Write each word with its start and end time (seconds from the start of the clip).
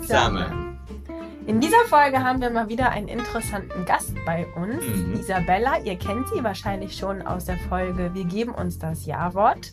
Zusammen! 0.00 0.78
In 1.46 1.60
dieser 1.60 1.82
Folge 1.88 2.22
haben 2.22 2.42
wir 2.42 2.50
mal 2.50 2.68
wieder 2.68 2.90
einen 2.90 3.08
interessanten 3.08 3.86
Gast 3.86 4.12
bei 4.26 4.46
uns, 4.54 4.84
Mhm. 4.84 5.14
Isabella. 5.14 5.78
Ihr 5.82 5.96
kennt 5.96 6.28
sie 6.28 6.44
wahrscheinlich 6.44 6.94
schon 6.94 7.22
aus 7.22 7.46
der 7.46 7.56
Folge 7.70 8.10
Wir 8.12 8.24
geben 8.24 8.52
uns 8.52 8.78
das 8.78 9.06
Ja-Wort. 9.06 9.72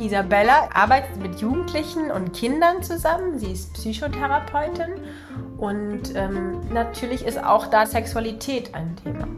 Isabella 0.00 0.70
arbeitet 0.72 1.18
mit 1.18 1.38
Jugendlichen 1.40 2.10
und 2.10 2.32
Kindern 2.32 2.82
zusammen. 2.82 3.38
Sie 3.38 3.52
ist 3.52 3.74
Psychotherapeutin 3.74 4.92
und 5.58 6.14
ähm, 6.14 6.60
natürlich 6.72 7.26
ist 7.26 7.42
auch 7.42 7.66
da 7.66 7.84
Sexualität 7.84 8.74
ein 8.74 8.96
Thema. 8.96 9.28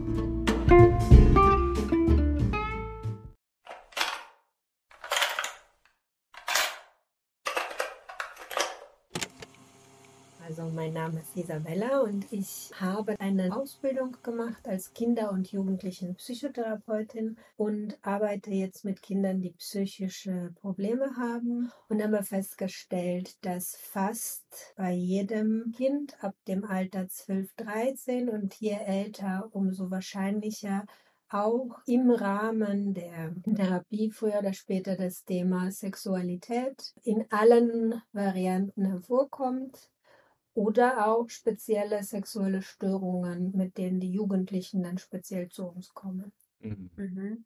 Mein 10.73 10.93
Name 10.93 11.19
ist 11.19 11.37
Isabella 11.37 12.01
und 12.01 12.25
ich 12.31 12.71
habe 12.79 13.19
eine 13.19 13.55
Ausbildung 13.55 14.17
gemacht 14.23 14.67
als 14.67 14.93
Kinder- 14.93 15.31
und 15.31 15.51
Jugendlichen-Psychotherapeutin 15.51 17.37
und 17.57 17.97
arbeite 18.01 18.49
jetzt 18.49 18.83
mit 18.83 19.03
Kindern, 19.03 19.41
die 19.41 19.51
psychische 19.51 20.51
Probleme 20.55 21.15
haben 21.15 21.71
und 21.89 22.01
habe 22.01 22.23
festgestellt, 22.23 23.37
dass 23.45 23.75
fast 23.75 24.73
bei 24.75 24.91
jedem 24.93 25.73
Kind 25.75 26.21
ab 26.23 26.33
dem 26.47 26.65
Alter 26.65 27.07
12, 27.07 27.53
13 27.55 28.29
und 28.29 28.55
je 28.55 28.71
älter, 28.71 29.49
umso 29.51 29.91
wahrscheinlicher 29.91 30.85
auch 31.29 31.79
im 31.85 32.09
Rahmen 32.11 32.93
der 32.93 33.33
Therapie 33.55 34.11
früher 34.11 34.39
oder 34.39 34.53
später 34.53 34.95
das 34.95 35.23
Thema 35.23 35.71
Sexualität 35.71 36.93
in 37.03 37.25
allen 37.31 38.01
Varianten 38.11 38.85
hervorkommt 38.85 39.89
oder 40.53 41.07
auch 41.07 41.29
spezielle 41.29 42.03
sexuelle 42.03 42.61
Störungen, 42.61 43.51
mit 43.55 43.77
denen 43.77 43.99
die 43.99 44.11
Jugendlichen 44.11 44.83
dann 44.83 44.97
speziell 44.97 45.49
zu 45.49 45.65
uns 45.67 45.93
kommen. 45.93 46.31
Mhm. 46.61 46.89
Mhm. 46.95 47.45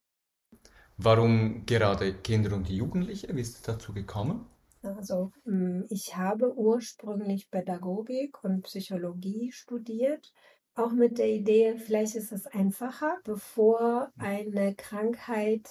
Warum 0.97 1.65
gerade 1.65 2.13
Kinder 2.13 2.55
und 2.55 2.69
Jugendliche? 2.69 3.35
Wie 3.35 3.41
ist 3.41 3.55
es 3.55 3.61
dazu 3.63 3.93
gekommen? 3.93 4.45
Also 4.81 5.31
mh, 5.45 5.85
ich 5.89 6.15
habe 6.15 6.55
ursprünglich 6.57 7.49
Pädagogik 7.51 8.43
und 8.43 8.63
Psychologie 8.63 9.51
studiert, 9.51 10.33
auch 10.75 10.91
mit 10.91 11.17
der 11.17 11.29
Idee, 11.29 11.77
vielleicht 11.77 12.15
ist 12.15 12.31
es 12.31 12.45
einfacher, 12.47 13.17
bevor 13.23 14.11
eine 14.17 14.75
Krankheit 14.75 15.69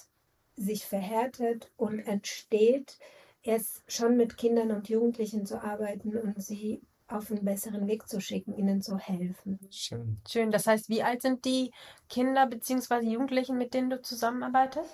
sich 0.56 0.84
verhärtet 0.86 1.72
und 1.76 2.00
entsteht, 2.00 2.98
erst 3.42 3.84
schon 3.90 4.16
mit 4.16 4.36
Kindern 4.36 4.72
und 4.72 4.88
Jugendlichen 4.88 5.46
zu 5.46 5.62
arbeiten 5.62 6.16
und 6.16 6.42
sie 6.42 6.82
auf 7.08 7.30
einen 7.30 7.44
besseren 7.44 7.86
Weg 7.86 8.08
zu 8.08 8.20
schicken, 8.20 8.54
ihnen 8.54 8.82
zu 8.82 8.98
helfen. 8.98 9.58
Schön. 9.70 10.20
Schön. 10.28 10.50
Das 10.50 10.66
heißt, 10.66 10.88
wie 10.88 11.02
alt 11.02 11.22
sind 11.22 11.44
die 11.44 11.72
Kinder 12.08 12.46
bzw. 12.46 13.00
Jugendlichen, 13.00 13.58
mit 13.58 13.74
denen 13.74 13.90
du 13.90 14.00
zusammenarbeitest? 14.02 14.90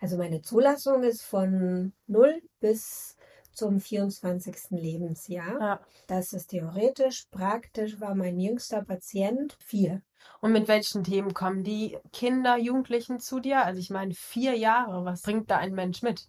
Also 0.00 0.16
meine 0.16 0.42
Zulassung 0.42 1.02
ist 1.02 1.22
von 1.22 1.92
0 2.06 2.40
bis 2.60 3.16
zum 3.52 3.80
24. 3.80 4.70
Lebensjahr. 4.70 5.60
Ja. 5.60 5.80
Das 6.06 6.32
ist 6.32 6.48
theoretisch. 6.48 7.26
Praktisch 7.30 8.00
war 8.00 8.14
mein 8.14 8.38
jüngster 8.38 8.84
Patient 8.84 9.56
vier. 9.58 10.02
Und 10.40 10.52
mit 10.52 10.68
welchen 10.68 11.02
Themen 11.02 11.34
kommen 11.34 11.64
die 11.64 11.98
Kinder, 12.12 12.56
Jugendlichen 12.56 13.18
zu 13.18 13.40
dir? 13.40 13.64
Also 13.64 13.80
ich 13.80 13.90
meine, 13.90 14.14
vier 14.14 14.56
Jahre, 14.56 15.04
was 15.04 15.22
bringt 15.22 15.50
da 15.50 15.58
ein 15.58 15.74
Mensch 15.74 16.02
mit? 16.02 16.28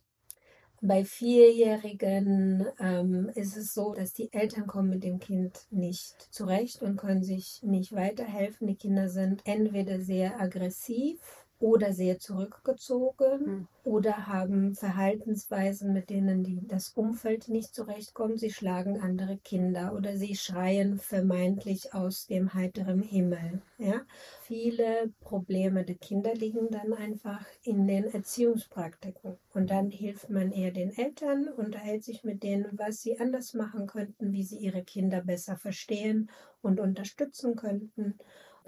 Bei 0.82 1.04
Vierjährigen 1.04 2.66
ähm, 2.80 3.30
ist 3.36 3.58
es 3.58 3.74
so, 3.74 3.94
dass 3.94 4.14
die 4.14 4.32
Eltern 4.32 4.66
kommen 4.66 4.90
mit 4.90 5.04
dem 5.04 5.20
Kind 5.20 5.68
nicht 5.72 6.16
zurecht 6.34 6.82
und 6.82 6.96
können 6.96 7.24
sich 7.24 7.62
nicht 7.64 7.94
weiterhelfen. 7.94 8.68
Die 8.68 8.78
Kinder 8.78 9.10
sind 9.10 9.42
entweder 9.46 10.00
sehr 10.00 10.40
aggressiv 10.40 11.20
oder 11.60 11.94
sehr 11.94 12.20
zurückgezogen 12.20 13.46
Hm. 13.46 13.68
oder 13.84 14.28
haben 14.28 14.76
Verhaltensweisen, 14.76 15.94
mit 15.94 16.10
denen 16.10 16.44
die, 16.44 16.60
das 16.68 16.90
Umfeld 16.90 17.50
nicht 17.50 17.74
zurechtkommt. 17.74 18.40
Sie 18.40 18.52
schlagen 18.52 19.02
andere 19.02 19.38
Kinder 19.38 19.94
oder 19.94 20.18
sie 20.18 20.36
schreien 20.36 20.98
vermeintlich 20.98 21.94
aus 21.94 22.28
dem 22.28 22.54
heiteren 22.54 23.02
Himmel. 23.02 23.62
Ja? 23.78 24.02
Viele 24.42 25.14
Probleme 25.22 25.84
der 25.84 25.96
Kinder 25.96 26.34
liegen 26.34 26.70
dann 26.70 26.94
einfach 26.94 27.46
in 27.64 27.88
den 27.88 28.06
Erziehungspraktiken. 28.06 29.38
Und 29.54 29.70
dann 29.70 29.92
hilft 29.92 30.30
man 30.30 30.52
eher 30.52 30.72
den 30.72 30.96
Eltern, 30.96 31.48
unterhält 31.48 32.04
sich 32.04 32.24
mit 32.24 32.44
denen, 32.44 32.68
was 32.78 33.02
sie 33.02 33.20
anders 33.20 33.54
machen 33.54 33.88
könnten, 33.88 34.32
wie 34.34 34.44
sie 34.44 34.58
ihre 34.58 34.84
Kinder 34.84 35.22
besser 35.22 35.58
verstehen 35.58 36.30
und 36.62 36.80
unterstützen 36.80 37.56
könnten. 37.56 38.18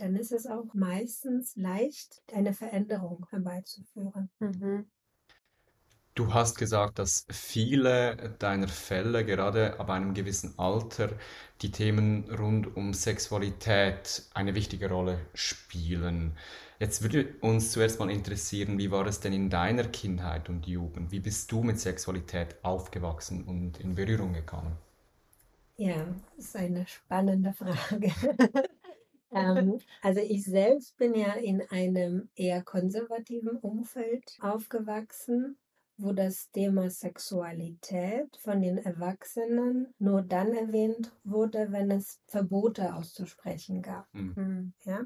Dann 0.01 0.15
ist 0.15 0.31
es 0.31 0.47
auch 0.47 0.73
meistens 0.73 1.55
leicht, 1.55 2.23
eine 2.33 2.53
Veränderung 2.53 3.27
herbeizuführen. 3.29 4.31
Mhm. 4.39 4.89
Du 6.15 6.33
hast 6.33 6.57
gesagt, 6.57 6.97
dass 6.97 7.27
viele 7.29 8.35
deiner 8.39 8.67
Fälle, 8.67 9.23
gerade 9.23 9.79
ab 9.79 9.91
einem 9.91 10.15
gewissen 10.15 10.57
Alter, 10.57 11.11
die 11.61 11.69
Themen 11.69 12.25
rund 12.31 12.75
um 12.75 12.95
Sexualität 12.95 14.23
eine 14.33 14.55
wichtige 14.55 14.89
Rolle 14.89 15.19
spielen. 15.35 16.35
Jetzt 16.79 17.03
würde 17.03 17.35
uns 17.41 17.71
zuerst 17.71 17.99
mal 17.99 18.09
interessieren, 18.09 18.79
wie 18.79 18.89
war 18.89 19.05
es 19.05 19.19
denn 19.19 19.33
in 19.33 19.51
deiner 19.51 19.83
Kindheit 19.83 20.49
und 20.49 20.65
Jugend? 20.65 21.11
Wie 21.11 21.19
bist 21.19 21.51
du 21.51 21.61
mit 21.61 21.79
Sexualität 21.79 22.55
aufgewachsen 22.63 23.43
und 23.43 23.79
in 23.79 23.93
Berührung 23.93 24.33
gekommen? 24.33 24.75
Ja, 25.77 26.05
das 26.37 26.45
ist 26.45 26.55
eine 26.55 26.87
spannende 26.87 27.53
Frage. 27.53 28.11
ähm, 29.33 29.79
also 30.01 30.19
ich 30.21 30.43
selbst 30.45 30.97
bin 30.97 31.15
ja 31.15 31.33
in 31.33 31.61
einem 31.69 32.29
eher 32.35 32.63
konservativen 32.63 33.57
Umfeld 33.57 34.37
aufgewachsen, 34.41 35.57
wo 35.97 36.13
das 36.13 36.49
Thema 36.51 36.89
Sexualität 36.89 38.35
von 38.37 38.61
den 38.61 38.77
Erwachsenen 38.77 39.93
nur 39.99 40.21
dann 40.21 40.53
erwähnt 40.53 41.11
wurde, 41.23 41.71
wenn 41.71 41.91
es 41.91 42.19
Verbote 42.27 42.95
auszusprechen 42.95 43.81
gab. 43.81 44.07
Mhm. 44.13 44.33
Mhm. 44.35 44.73
Ja? 44.85 45.05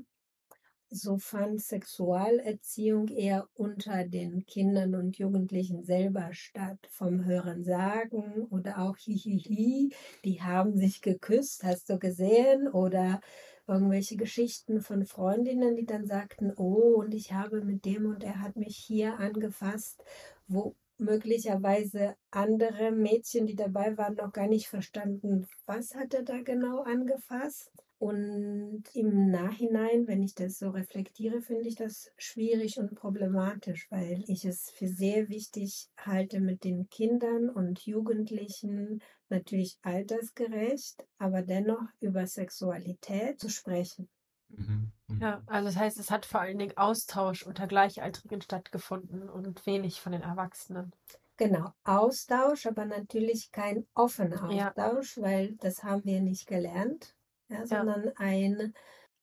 So 0.89 1.17
fand 1.17 1.61
Sexualerziehung 1.61 3.07
eher 3.09 3.49
unter 3.55 4.05
den 4.07 4.45
Kindern 4.45 4.95
und 4.95 5.17
Jugendlichen 5.17 5.83
selber 5.83 6.29
statt. 6.33 6.77
Vom 6.89 7.25
Hören 7.25 7.63
sagen 7.63 8.45
oder 8.49 8.79
auch 8.79 8.95
Hihihi, 8.95 9.89
die 10.23 10.41
haben 10.41 10.77
sich 10.77 11.01
geküsst, 11.01 11.63
hast 11.63 11.89
du 11.89 11.97
gesehen? 11.99 12.67
Oder 12.67 13.19
irgendwelche 13.67 14.15
Geschichten 14.17 14.81
von 14.81 15.05
Freundinnen, 15.05 15.75
die 15.75 15.85
dann 15.85 16.05
sagten, 16.05 16.53
oh, 16.55 16.95
und 16.99 17.13
ich 17.13 17.33
habe 17.33 17.61
mit 17.61 17.85
dem 17.85 18.05
und 18.05 18.23
er 18.23 18.41
hat 18.41 18.55
mich 18.55 18.77
hier 18.77 19.19
angefasst, 19.19 20.03
wo 20.47 20.75
möglicherweise 20.97 22.15
andere 22.31 22.91
Mädchen, 22.91 23.47
die 23.47 23.55
dabei 23.55 23.97
waren, 23.97 24.15
noch 24.15 24.31
gar 24.31 24.47
nicht 24.47 24.67
verstanden, 24.67 25.47
was 25.65 25.95
hat 25.95 26.13
er 26.13 26.23
da 26.23 26.41
genau 26.41 26.81
angefasst. 26.83 27.71
Und 27.97 28.83
im 28.93 29.31
Nachhinein, 29.31 30.07
wenn 30.07 30.21
ich 30.23 30.35
das 30.35 30.57
so 30.59 30.69
reflektiere, 30.69 31.41
finde 31.41 31.67
ich 31.69 31.75
das 31.75 32.11
schwierig 32.17 32.77
und 32.77 32.93
problematisch, 32.95 33.89
weil 33.89 34.23
ich 34.27 34.45
es 34.45 34.69
für 34.71 34.87
sehr 34.87 35.29
wichtig 35.29 35.89
halte, 35.97 36.39
mit 36.41 36.63
den 36.63 36.89
Kindern 36.89 37.49
und 37.49 37.79
Jugendlichen 37.85 39.01
natürlich 39.29 39.77
altersgerecht, 39.81 41.05
aber 41.17 41.41
dennoch 41.41 41.83
über 42.01 42.27
Sexualität 42.27 43.39
zu 43.39 43.49
sprechen. 43.49 44.09
Mhm. 44.49 44.91
Mhm. 45.07 45.21
Ja, 45.21 45.43
also 45.45 45.67
das 45.67 45.75
heißt, 45.77 45.99
es 45.99 46.11
hat 46.11 46.25
vor 46.25 46.41
allen 46.41 46.57
Dingen 46.57 46.75
Austausch 46.77 47.43
unter 47.43 47.67
Gleichaltrigen 47.67 48.41
stattgefunden 48.41 49.29
und 49.29 49.65
wenig 49.65 50.01
von 50.01 50.11
den 50.11 50.21
Erwachsenen. 50.23 50.93
Genau, 51.37 51.73
Austausch, 51.83 52.65
aber 52.65 52.85
natürlich 52.85 53.51
kein 53.51 53.87
offener 53.93 54.43
Ja. 54.47 54.75
Austausch, 54.75 55.17
weil 55.17 55.55
das 55.57 55.83
haben 55.83 56.03
wir 56.05 56.21
nicht 56.21 56.47
gelernt, 56.47 57.15
ja, 57.55 57.65
Ja. 57.65 57.65
sondern 57.65 58.11
ein 58.17 58.73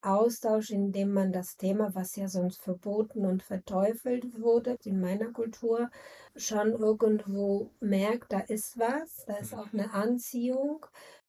Austausch, 0.01 0.71
in 0.71 0.91
dem 0.91 1.13
man 1.13 1.31
das 1.31 1.55
Thema, 1.57 1.95
was 1.95 2.15
ja 2.15 2.27
sonst 2.27 2.61
verboten 2.61 3.25
und 3.25 3.41
verteufelt 3.43 4.39
wurde 4.41 4.77
in 4.83 4.99
meiner 4.99 5.31
Kultur, 5.31 5.89
schon 6.35 6.71
irgendwo 6.73 7.71
merkt, 7.79 8.33
da 8.33 8.39
ist 8.39 8.77
was, 8.77 9.25
da 9.25 9.35
ist 9.37 9.53
auch 9.53 9.71
eine 9.73 9.93
Anziehung. 9.93 10.85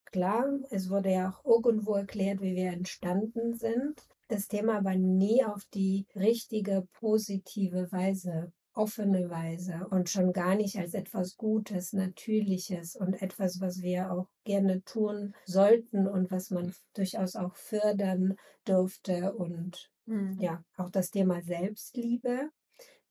Klar, 0.07 0.47
es 0.71 0.91
wurde 0.91 1.11
ja 1.13 1.31
auch 1.31 1.45
irgendwo 1.45 1.95
erklärt, 1.95 2.41
wie 2.41 2.55
wir 2.57 2.71
entstanden 2.71 3.55
sind. 3.55 4.03
Das 4.29 4.49
Thema 4.49 4.79
aber 4.79 4.97
nie 4.97 5.45
auf 5.45 5.65
die 5.75 6.07
richtige, 6.17 6.87
positive 7.01 7.91
Weise 7.93 8.53
offene 8.75 9.31
Weise 9.31 9.87
und 9.91 10.11
schon 10.11 10.33
gar 10.33 10.55
nicht 10.57 10.77
als 10.79 10.95
etwas 10.95 11.37
Gutes, 11.37 11.93
Natürliches 11.93 12.97
und 12.97 13.21
etwas, 13.23 13.61
was 13.61 13.83
wir 13.83 14.13
auch 14.13 14.29
gerne 14.45 14.83
tun 14.85 15.35
sollten 15.45 16.07
und 16.09 16.31
was 16.31 16.51
man 16.51 16.75
durchaus 16.95 17.37
auch 17.37 17.57
fördern 17.57 18.37
dürfte 18.67 19.35
und 19.35 19.91
Mhm. 20.07 20.39
ja, 20.39 20.65
auch 20.77 20.91
das 20.91 21.11
Thema 21.11 21.43
Selbstliebe. 21.43 22.51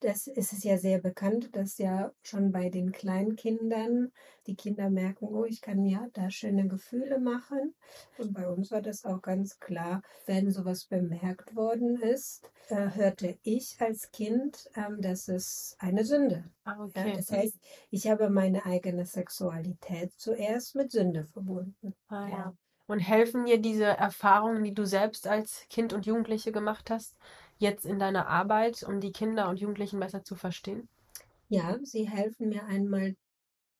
Das 0.03 0.27
ist 0.27 0.53
es 0.53 0.63
ja 0.63 0.77
sehr 0.77 0.99
bekannt, 0.99 1.55
dass 1.55 1.77
ja 1.77 2.11
schon 2.23 2.51
bei 2.51 2.69
den 2.69 2.91
Kleinkindern 2.91 4.11
die 4.47 4.55
Kinder 4.55 4.89
merken, 4.89 5.25
oh, 5.25 5.45
ich 5.45 5.61
kann 5.61 5.81
mir 5.81 6.09
da 6.13 6.29
schöne 6.29 6.67
Gefühle 6.67 7.19
machen. 7.19 7.73
Und 8.17 8.33
bei 8.33 8.47
uns 8.47 8.71
war 8.71 8.81
das 8.81 9.05
auch 9.05 9.21
ganz 9.21 9.59
klar, 9.59 10.01
wenn 10.25 10.51
sowas 10.51 10.85
bemerkt 10.85 11.55
worden 11.55 12.01
ist, 12.01 12.51
äh, 12.67 12.89
hörte 12.95 13.37
ich 13.43 13.75
als 13.79 14.11
Kind, 14.11 14.69
ähm, 14.75 15.01
dass 15.01 15.27
es 15.27 15.75
eine 15.79 16.03
Sünde. 16.05 16.43
Ah, 16.65 16.75
Ja, 16.77 16.83
okay. 16.83 17.13
das 17.15 17.31
heißt, 17.31 17.55
ich 17.89 18.07
habe 18.07 18.29
meine 18.29 18.65
eigene 18.65 19.05
Sexualität 19.05 20.13
zuerst 20.17 20.75
mit 20.75 20.91
Sünde 20.91 21.25
verbunden. 21.25 21.93
Ah, 22.09 22.27
Ja. 22.27 22.29
ja. 22.29 22.53
Und 22.85 22.99
helfen 22.99 23.45
dir 23.45 23.59
diese 23.59 23.85
Erfahrungen, 23.85 24.63
die 24.63 24.73
du 24.73 24.85
selbst 24.85 25.25
als 25.25 25.65
Kind 25.69 25.93
und 25.93 26.05
Jugendliche 26.05 26.51
gemacht 26.51 26.89
hast, 26.89 27.15
jetzt 27.63 27.85
in 27.87 27.99
deiner 27.99 28.27
Arbeit, 28.27 28.83
um 28.83 28.99
die 29.01 29.11
Kinder 29.11 29.49
und 29.49 29.59
Jugendlichen 29.59 29.99
besser 29.99 30.23
zu 30.23 30.35
verstehen? 30.35 30.87
Ja, 31.47 31.79
sie 31.83 32.09
helfen 32.09 32.49
mir 32.49 32.65
einmal, 32.65 33.15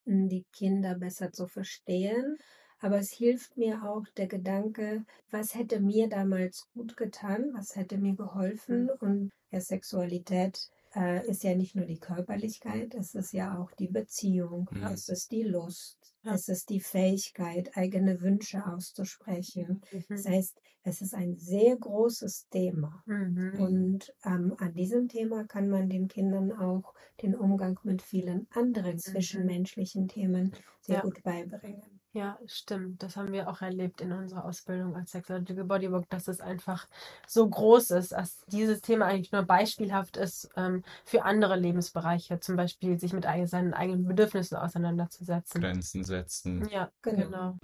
m, 0.06 0.30
die 0.30 0.46
Kinder 0.54 0.96
besser 0.96 1.32
zu 1.34 1.48
verstehen, 1.48 2.38
aber 2.80 3.00
es 3.00 3.12
hilft 3.14 3.58
mir 3.58 3.84
auch 3.84 4.06
der 4.18 4.28
Gedanke, 4.28 5.06
was 5.32 5.56
hätte 5.56 5.80
mir 5.82 6.10
damals 6.10 6.68
gut 6.74 6.98
getan, 6.98 7.52
was 7.54 7.76
hätte 7.76 7.98
mir 8.00 8.16
geholfen. 8.16 8.90
Mhm. 8.90 8.98
Und 9.00 9.32
ja, 9.52 9.62
Sexualität 9.62 10.70
äh, 10.96 11.26
ist 11.28 11.44
ja 11.44 11.56
nicht 11.56 11.76
nur 11.76 11.86
die 11.86 12.00
Körperlichkeit, 12.00 12.94
es 12.96 13.14
ist 13.16 13.32
ja 13.34 13.58
auch 13.60 13.72
die 13.72 13.88
Beziehung, 13.88 14.70
Mhm. 14.72 14.84
es 14.94 15.10
ist 15.10 15.32
die 15.32 15.44
Lust, 15.44 16.16
Ja. 16.24 16.34
es 16.34 16.48
ist 16.48 16.70
die 16.70 16.80
Fähigkeit, 16.82 17.76
eigene 17.78 18.22
Wünsche 18.22 18.66
auszusprechen. 18.66 19.82
Das 20.14 20.26
Mhm. 20.26 20.28
heißt, 20.28 20.60
es 20.84 21.02
ist 21.02 21.14
ein 21.14 21.36
sehr 21.38 21.78
großes 21.78 22.48
Thema. 22.50 23.04
Mhm. 23.08 23.54
Und 23.56 24.14
ähm, 24.26 24.56
an 24.58 24.74
diesem 24.74 25.08
Thema 25.08 25.46
kann 25.46 25.70
man 25.70 25.90
den 25.90 26.08
Kindern 26.08 26.52
auch 26.52 26.94
den 27.22 27.36
Umgang 27.36 27.80
mit 27.84 28.02
vielen 28.02 28.48
anderen 28.52 28.98
zwischenmenschlichen 29.00 30.08
Themen 30.08 30.54
sehr 30.82 30.98
Ja. 30.98 31.02
gut 31.02 31.22
beibringen. 31.24 31.93
Ja, 32.14 32.38
stimmt. 32.46 33.02
Das 33.02 33.18
haben 33.18 33.32
wir 33.32 33.50
auch 33.50 33.62
erlebt 33.64 34.00
in 34.00 34.12
unserer 34.12 34.46
Ausbildung 34.46 34.96
als 34.96 35.12
Sexual 35.12 35.42
Bodywork, 35.42 36.08
dass 36.12 36.28
es 36.28 36.42
einfach 36.42 36.88
so 37.28 37.50
groß 37.50 37.90
ist, 37.92 38.12
dass 38.12 38.46
dieses 38.46 38.82
Thema 38.82 39.06
eigentlich 39.08 39.32
nur 39.32 39.42
beispielhaft 39.42 40.18
ist 40.18 40.48
ähm, 40.56 40.84
für 41.06 41.24
andere 41.24 41.56
Lebensbereiche, 41.56 42.40
zum 42.40 42.56
Beispiel 42.56 43.00
sich 43.00 43.14
mit 43.14 43.26
seinen 43.46 43.74
eigenen 43.74 44.06
Bedürfnissen 44.06 44.58
auseinanderzusetzen. 44.58 45.60
Grenzen 45.60 46.04
setzen. 46.04 46.70
Ja, 46.70 46.92
Genau. 47.02 47.24
genau. 47.24 47.58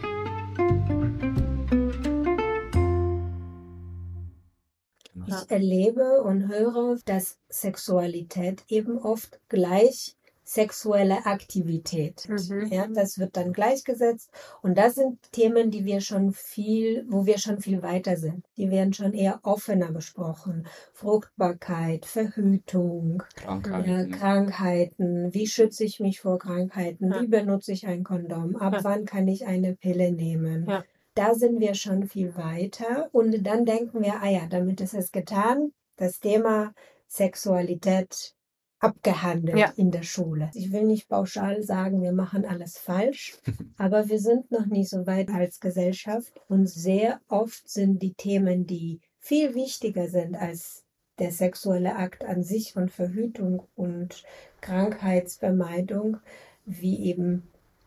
Genau. 5.13 5.25
Ja. 5.27 5.43
Ich 5.43 5.51
erlebe 5.51 6.23
und 6.23 6.47
höre, 6.47 6.97
dass 7.05 7.37
Sexualität 7.49 8.63
eben 8.67 8.97
oft 8.97 9.39
gleich 9.47 10.15
sexuelle 10.49 11.27
Aktivität. 11.27 12.27
Mhm. 12.27 12.69
Ja, 12.71 12.87
das 12.87 13.19
wird 13.19 13.37
dann 13.37 13.53
gleichgesetzt. 13.53 14.31
Und 14.63 14.79
das 14.79 14.95
sind 14.95 15.19
Themen, 15.31 15.69
die 15.69 15.85
wir 15.85 16.01
schon 16.01 16.31
viel, 16.33 17.05
wo 17.07 17.27
wir 17.27 17.37
schon 17.37 17.59
viel 17.61 17.83
weiter 17.83 18.17
sind. 18.17 18.43
Die 18.57 18.71
werden 18.71 18.93
schon 18.93 19.13
eher 19.13 19.39
offener 19.43 19.91
besprochen. 19.91 20.65
Fruchtbarkeit, 20.93 22.07
Verhütung, 22.07 23.21
ja, 23.37 23.43
Krankheiten. 23.43 24.11
Krankheiten. 24.11 25.33
Wie 25.35 25.45
schütze 25.45 25.83
ich 25.83 25.99
mich 25.99 26.19
vor 26.19 26.39
Krankheiten? 26.39 27.11
Ja. 27.11 27.21
Wie 27.21 27.27
benutze 27.27 27.71
ich 27.71 27.85
ein 27.85 28.03
Kondom? 28.03 28.55
Ab 28.55 28.73
Ja. 28.73 28.83
wann 28.83 29.05
kann 29.05 29.27
ich 29.27 29.45
eine 29.45 29.75
Pille 29.75 30.11
nehmen? 30.11 30.65
Ja. 30.67 30.83
Da 31.13 31.35
sind 31.35 31.59
wir 31.59 31.75
schon 31.75 32.07
viel 32.07 32.35
weiter. 32.35 33.09
Und 33.11 33.43
dann 33.45 33.65
denken 33.65 34.01
wir, 34.01 34.15
ah 34.23 34.29
ja, 34.29 34.47
damit 34.49 34.81
ist 34.81 34.95
es 34.95 35.11
getan. 35.11 35.73
Das 35.95 36.19
Thema 36.19 36.73
Sexualität 37.07 38.33
abgehandelt 38.79 39.57
Ja. 39.57 39.73
in 39.75 39.91
der 39.91 40.03
Schule. 40.03 40.49
Ich 40.53 40.71
will 40.71 40.83
nicht 40.83 41.09
pauschal 41.09 41.61
sagen, 41.63 42.01
wir 42.01 42.13
machen 42.13 42.45
alles 42.45 42.77
falsch, 42.77 43.37
aber 43.77 44.09
wir 44.09 44.19
sind 44.19 44.51
noch 44.51 44.65
nicht 44.65 44.89
so 44.89 45.05
weit 45.05 45.29
als 45.29 45.59
Gesellschaft 45.59 46.33
und 46.47 46.67
sehr 46.69 47.19
oft 47.27 47.67
sind 47.69 48.01
die 48.01 48.13
Themen, 48.13 48.65
die 48.65 49.01
viel 49.19 49.53
wichtiger 49.55 50.07
sind 50.07 50.35
als 50.35 50.85
der 51.19 51.31
sexuelle 51.31 51.97
Akt 51.97 52.23
an 52.23 52.43
sich 52.43 52.77
und 52.77 52.91
Verhütung 52.91 53.63
und 53.75 54.23
Krankheitsvermeidung, 54.61 56.17
wie 56.65 57.03
eben 57.05 57.43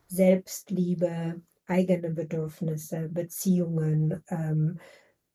Selbstliebe, 0.09 1.41
eigene 1.67 2.11
Bedürfnisse, 2.11 3.09
Beziehungen, 3.09 4.23
ähm, 4.29 4.79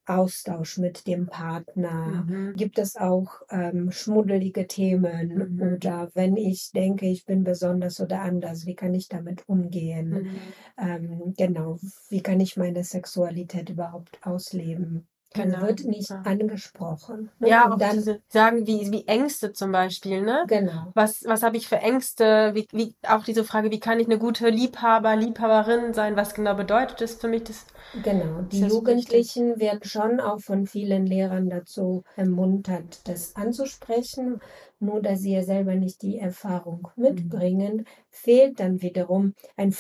Austausch 0.08 0.78
mit 0.78 1.06
dem 1.08 1.28
Partner, 1.28 2.26
Mhm. 2.26 2.56
gibt 2.56 2.80
es 2.80 2.96
auch 2.96 3.42
ähm, 3.52 3.92
schmuddelige 3.92 4.68
Themen 4.68 5.34
Mhm. 5.36 5.60
oder 5.60 6.10
wenn 6.16 6.38
ich 6.38 6.72
denke, 6.72 7.08
ich 7.08 7.26
bin 7.26 7.44
besonders 7.44 8.00
oder 8.02 8.22
anders, 8.22 8.66
wie 8.66 8.76
kann 8.76 8.94
ich 8.96 9.08
damit 9.10 9.48
umgehen? 9.48 10.24
Mhm. 10.24 10.54
Ähm, 10.78 11.34
genau, 11.38 11.78
wie 12.10 12.22
kann 12.22 12.40
ich 12.40 12.58
meine 12.58 12.84
Sexualität 12.84 13.70
überhaupt 13.70 14.20
ausleben? 14.26 15.08
Dann 15.34 15.52
Genau, 15.52 15.62
wird 15.62 15.84
nicht 15.86 16.10
ja. 16.10 16.22
angesprochen. 16.24 17.30
ne? 17.40 17.50
Ja, 17.50 17.66
Und 17.72 17.82
dann, 17.82 17.96
diese, 17.96 18.22
sagen 18.30 18.66
wie, 18.66 18.92
wie 18.92 19.08
Ängste 19.08 19.54
zum 19.54 19.72
Beispiel, 19.72 20.22
ne? 20.22 20.46
genau, 20.48 20.94
Was, 20.94 21.24
was 21.26 21.44
habe 21.44 21.58
ich 21.58 21.68
für 21.68 21.78
Ängste? 21.78 22.52
Wie, 22.56 22.68
wie, 22.72 22.96
auch 23.08 23.24
diese 23.24 23.44
Frage, 23.44 23.70
wie 23.72 23.80
kann 23.80 24.00
ich 24.00 24.08
eine 24.08 24.18
gute 24.20 24.50
Liebhaber, 24.50 25.16
Liebhaberin 25.16 25.94
sein? 25.94 26.16
Was 26.16 26.34
genau 26.34 26.56
bedeutet 26.56 27.02
das 27.02 27.16
für 27.16 27.28
mich? 27.28 27.44
Das, 27.44 27.66
genau. 27.94 28.42
Die 28.44 28.64
so 28.68 28.68
Jugendlichen 28.68 29.60
werden 29.60 29.84
schon 29.84 30.20
auch 30.20 30.40
von 30.40 30.66
vielen 30.68 31.06
Lehrern 31.06 31.50
dazu 31.50 32.04
ermuntert, 32.16 33.08
das 33.08 33.36
anzusprechen. 33.36 34.40
Nur 34.80 35.02
da 35.02 35.16
sie 35.16 35.34
ja 35.34 35.44
selber 35.44 35.76
nicht 35.76 36.02
die 36.02 36.18
Erfahrung 36.20 36.88
mitbringen, 36.96 37.86
fehlt 38.10 38.60
dann 38.60 38.82
wiederum 38.82 39.34
ein 39.56 39.72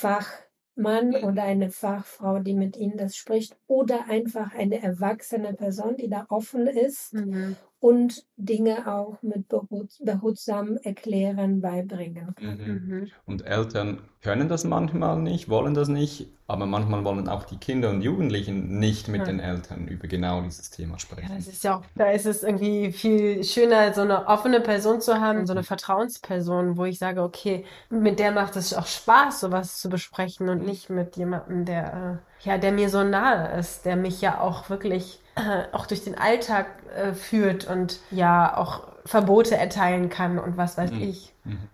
Fachmann 0.77 1.15
oder 1.23 1.43
eine 1.43 1.71
Fachfrau, 1.71 2.39
die 2.39 2.53
mit 2.53 2.77
ihnen 2.77 2.97
das 2.97 3.15
spricht, 3.15 3.57
oder 3.67 4.05
einfach 4.09 4.53
eine 4.53 4.81
erwachsene 4.81 5.53
Person, 5.53 5.97
die 5.97 6.09
da 6.09 6.25
offen 6.29 6.67
ist 6.67 7.13
und 7.79 8.25
Dinge 8.37 8.91
auch 8.91 9.21
mit 9.21 9.47
behuts 9.49 9.99
behutsam 10.03 10.77
erklären, 10.77 11.61
beibringen. 11.61 12.35
Mhm. 12.39 12.81
Mhm. 12.97 13.11
Und 13.25 13.45
Eltern 13.45 14.01
können 14.21 14.49
das 14.49 14.63
manchmal 14.63 15.19
nicht, 15.21 15.47
wollen 15.49 15.73
das 15.73 15.87
nicht, 15.87 16.27
aber 16.47 16.65
manchmal 16.65 17.03
wollen 17.05 17.27
auch 17.29 17.43
die 17.43 17.57
Kinder 17.57 17.89
und 17.91 18.01
Jugendlichen 18.01 18.79
nicht 18.79 19.07
mit 19.07 19.19
Ja. 19.19 19.25
den 19.25 19.39
Eltern 19.39 19.87
über 19.87 20.07
genau 20.07 20.41
dieses 20.41 20.69
Thema 20.71 20.97
Ja, 21.21 21.27
sprechen. 21.27 21.35
das 21.35 21.47
ist 21.47 21.63
ja 21.63 21.77
auch, 21.77 21.83
da 21.95 22.11
ist 22.11 22.25
es 22.25 22.43
irgendwie 22.43 22.91
viel 22.91 23.43
schöner, 23.43 23.93
so 23.93 24.01
eine 24.01 24.27
offene 24.27 24.61
Person 24.61 25.01
zu 25.01 25.19
haben, 25.19 25.45
so 25.47 25.53
eine 25.53 25.63
Vertrauensperson, 25.63 26.77
wo 26.77 26.85
ich 26.85 26.99
sage, 26.99 27.21
okay, 27.23 27.65
mit 27.89 28.19
der 28.19 28.31
macht 28.31 28.55
es 28.55 28.73
auch 28.73 28.85
Spaß, 28.85 29.39
sowas 29.41 29.79
zu 29.81 29.89
besprechen 29.89 30.49
und 30.49 30.63
nicht 30.65 30.89
mit 30.89 31.17
jemandem, 31.17 31.65
der, 31.65 32.21
äh, 32.43 32.47
ja, 32.47 32.57
der 32.57 32.71
mir 32.71 32.89
so 32.89 33.03
nahe 33.03 33.57
ist, 33.59 33.85
der 33.85 33.95
mich 33.95 34.21
ja 34.21 34.39
auch 34.39 34.69
wirklich 34.69 35.21
auch 35.71 35.85
durch 35.87 36.03
den 36.03 36.17
Alltag 36.17 36.67
äh, 36.95 37.13
führt 37.13 37.65
und 37.67 37.99
ja 38.09 38.57
auch 38.57 38.87
Verbote 39.05 39.55
erteilen 39.57 40.09
kann 40.09 40.39
und 40.39 40.57
was 40.57 40.77
weiß 40.77 40.91
Mhm. 40.91 40.99
ich. 40.99 41.33
Mhm. 41.43 41.69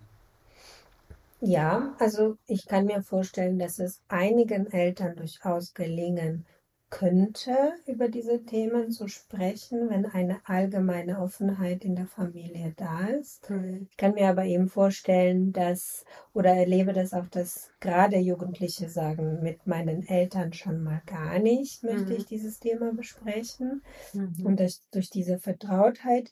Ja, 1.41 1.93
also 1.99 2.37
ich 2.47 2.65
kann 2.65 2.85
mir 2.85 3.03
vorstellen, 3.03 3.59
dass 3.59 3.77
es 3.77 4.01
einigen 4.07 4.65
Eltern 4.71 5.15
durchaus 5.15 5.73
gelingen 5.75 6.47
könnte, 6.93 7.73
über 7.87 8.07
diese 8.09 8.45
Themen 8.45 8.91
zu 8.91 9.07
sprechen, 9.07 9.89
wenn 9.89 10.05
eine 10.05 10.41
allgemeine 10.47 11.19
Offenheit 11.19 11.83
in 11.83 11.95
der 11.95 12.07
Familie 12.07 12.73
da 12.77 13.07
ist. 13.07 13.51
Ich 13.89 13.97
kann 13.97 14.13
mir 14.13 14.29
aber 14.29 14.45
eben 14.45 14.67
vorstellen, 14.69 15.51
dass 15.53 16.05
oder 16.33 16.51
erlebe 16.53 16.93
das 16.93 17.13
auch, 17.13 17.27
dass 17.27 17.71
gerade 17.79 18.17
Jugendliche 18.17 18.89
sagen, 18.89 19.41
mit 19.41 19.65
meinen 19.67 20.07
Eltern 20.07 20.53
schon 20.53 20.83
mal 20.83 21.01
gar 21.05 21.39
nicht 21.39 21.83
möchte 21.83 22.13
Mhm. 22.13 22.17
ich 22.17 22.25
dieses 22.25 22.59
Thema 22.59 22.93
besprechen. 22.93 23.83
Mhm. 24.13 24.45
Und 24.45 24.59
durch, 24.59 24.79
durch 24.91 25.09
diese 25.09 25.39
Vertrautheit, 25.39 26.31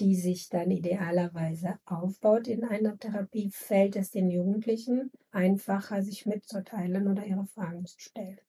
die 0.00 0.16
sich 0.16 0.48
dann 0.50 0.70
idealerweise 0.70 1.78
aufbaut 1.86 2.48
in 2.48 2.64
einer 2.64 2.98
Therapie, 2.98 3.50
fällt 3.52 3.96
es 3.96 4.10
den 4.10 4.30
Jugendlichen 4.30 5.10
einfacher, 5.30 6.02
sich 6.02 6.26
mitzuteilen 6.26 7.08
oder 7.08 7.24
ihre 7.24 7.46
Fragen 7.46 7.86
zu 7.86 7.98
stellen. 7.98 8.40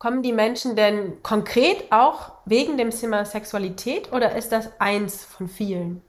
Kommen 0.00 0.22
die 0.22 0.32
Menschen 0.32 0.76
denn 0.76 1.22
konkret 1.22 1.92
auch 1.92 2.32
wegen 2.46 2.78
dem 2.78 2.88
Thema 2.88 3.26
Sexualität 3.26 4.10
oder 4.14 4.34
ist 4.34 4.50
das 4.50 4.70
eins 4.80 5.24
von 5.24 5.46
vielen? 5.46 6.00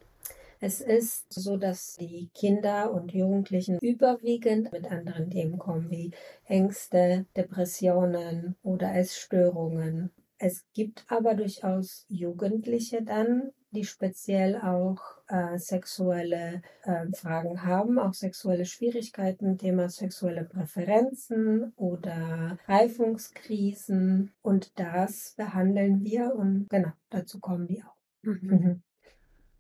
Es 0.62 0.80
ist 0.80 1.34
so, 1.34 1.58
dass 1.58 1.98
die 1.98 2.30
Kinder 2.34 2.94
und 2.94 3.12
Jugendlichen 3.12 3.80
überwiegend 3.80 4.72
mit 4.72 4.90
anderen 4.90 5.30
Themen 5.30 5.60
kommen, 5.60 5.92
wie 5.92 6.12
Ängste, 6.46 7.26
Depressionen 7.36 8.56
oder 8.64 8.96
Essstörungen. 8.96 10.10
Es 10.38 10.64
gibt 10.72 11.04
aber 11.10 11.34
durchaus 11.34 12.06
Jugendliche 12.08 13.02
dann, 13.02 13.52
die 13.72 13.86
speziell 13.86 14.58
auch 14.58 15.02
äh, 15.28 15.58
sexuelle 15.58 16.62
äh, 16.84 17.08
Fragen 17.14 17.64
haben, 17.64 17.98
auch 18.00 18.14
sexuelle 18.14 18.66
Schwierigkeiten, 18.66 19.58
Thema 19.58 19.90
sexuelle 19.90 20.44
Präferenzen 20.44 21.74
oder 21.76 22.58
Reifungskrisen. 22.68 24.32
Und 24.42 24.78
das 24.80 25.34
behandeln 25.38 26.04
wir 26.04 26.36
und 26.36 26.70
genau, 26.70 26.92
dazu 27.10 27.40
kommen 27.40 27.68
die 27.68 27.84
auch. 27.84 27.96
Mhm. 28.24 28.40
Mhm. 28.42 28.82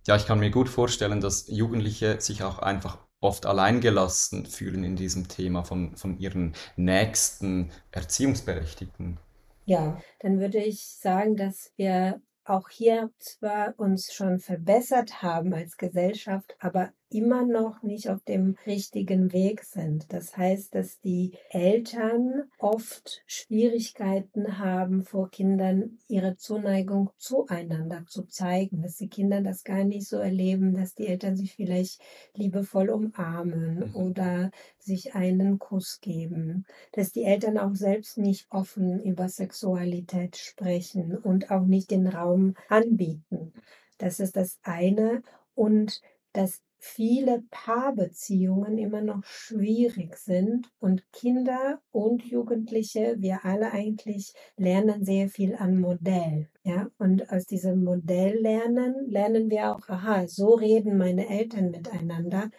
Ja, 0.07 0.15
ich 0.15 0.25
kann 0.25 0.39
mir 0.39 0.51
gut 0.51 0.67
vorstellen, 0.67 1.21
dass 1.21 1.47
Jugendliche 1.47 2.19
sich 2.19 2.43
auch 2.43 2.59
einfach 2.59 2.97
oft 3.21 3.45
alleingelassen 3.45 4.45
fühlen 4.47 4.83
in 4.83 4.95
diesem 4.95 5.27
Thema 5.27 5.63
von, 5.63 5.95
von 5.95 6.17
ihren 6.17 6.53
nächsten 6.75 7.71
Erziehungsberechtigten. 7.91 9.19
Ja, 9.65 10.01
dann 10.19 10.39
würde 10.39 10.57
ich 10.57 10.97
sagen, 10.99 11.37
dass 11.37 11.71
wir 11.77 12.19
auch 12.51 12.69
hier 12.69 13.09
zwar 13.17 13.73
uns 13.77 14.13
schon 14.13 14.39
verbessert 14.39 15.21
haben 15.21 15.53
als 15.53 15.77
Gesellschaft, 15.77 16.55
aber 16.59 16.91
immer 17.11 17.45
noch 17.45 17.83
nicht 17.83 18.09
auf 18.09 18.23
dem 18.23 18.55
richtigen 18.65 19.33
Weg 19.33 19.63
sind. 19.63 20.11
Das 20.13 20.37
heißt, 20.37 20.73
dass 20.73 20.99
die 20.99 21.33
Eltern 21.49 22.43
oft 22.57 23.21
Schwierigkeiten 23.27 24.57
haben, 24.57 25.03
vor 25.03 25.29
Kindern 25.29 25.99
ihre 26.07 26.37
Zuneigung 26.37 27.11
zueinander 27.17 28.05
zu 28.07 28.23
zeigen, 28.23 28.81
dass 28.81 28.95
die 28.95 29.09
Kinder 29.09 29.41
das 29.41 29.63
gar 29.63 29.83
nicht 29.83 30.07
so 30.07 30.17
erleben, 30.17 30.73
dass 30.73 30.95
die 30.95 31.07
Eltern 31.07 31.35
sich 31.35 31.53
vielleicht 31.53 32.01
liebevoll 32.33 32.89
umarmen 32.89 33.89
mhm. 33.89 33.95
oder 33.95 34.51
sich 34.79 35.13
einen 35.13 35.59
Kuss 35.59 35.99
geben, 36.01 36.65
dass 36.93 37.11
die 37.11 37.23
Eltern 37.23 37.57
auch 37.57 37.75
selbst 37.75 38.17
nicht 38.17 38.47
offen 38.49 39.01
über 39.01 39.29
Sexualität 39.29 40.37
sprechen 40.37 41.17
und 41.17 41.51
auch 41.51 41.65
nicht 41.65 41.91
den 41.91 42.07
Raum 42.07 42.55
anbieten. 42.69 43.53
Das 43.97 44.19
ist 44.19 44.35
das 44.35 44.59
eine. 44.63 45.21
Und 45.53 46.01
dass 46.33 46.61
viele 46.83 47.43
Paarbeziehungen 47.51 48.79
immer 48.79 49.01
noch 49.01 49.23
schwierig 49.23 50.17
sind 50.17 50.67
und 50.79 51.03
Kinder 51.13 51.79
und 51.91 52.25
Jugendliche, 52.25 53.17
wir 53.19 53.45
alle 53.45 53.71
eigentlich 53.71 54.33
lernen 54.57 55.05
sehr 55.05 55.29
viel 55.29 55.55
an 55.55 55.79
Modell. 55.79 56.49
Ja, 56.63 56.87
und 56.97 57.31
aus 57.31 57.45
diesem 57.45 57.83
Modell 57.83 58.39
lernen, 58.41 58.95
lernen 59.07 59.49
wir 59.51 59.71
auch, 59.71 59.87
aha, 59.87 60.27
so 60.27 60.55
reden 60.55 60.97
meine 60.97 61.29
Eltern 61.29 61.69
miteinander. 61.69 62.49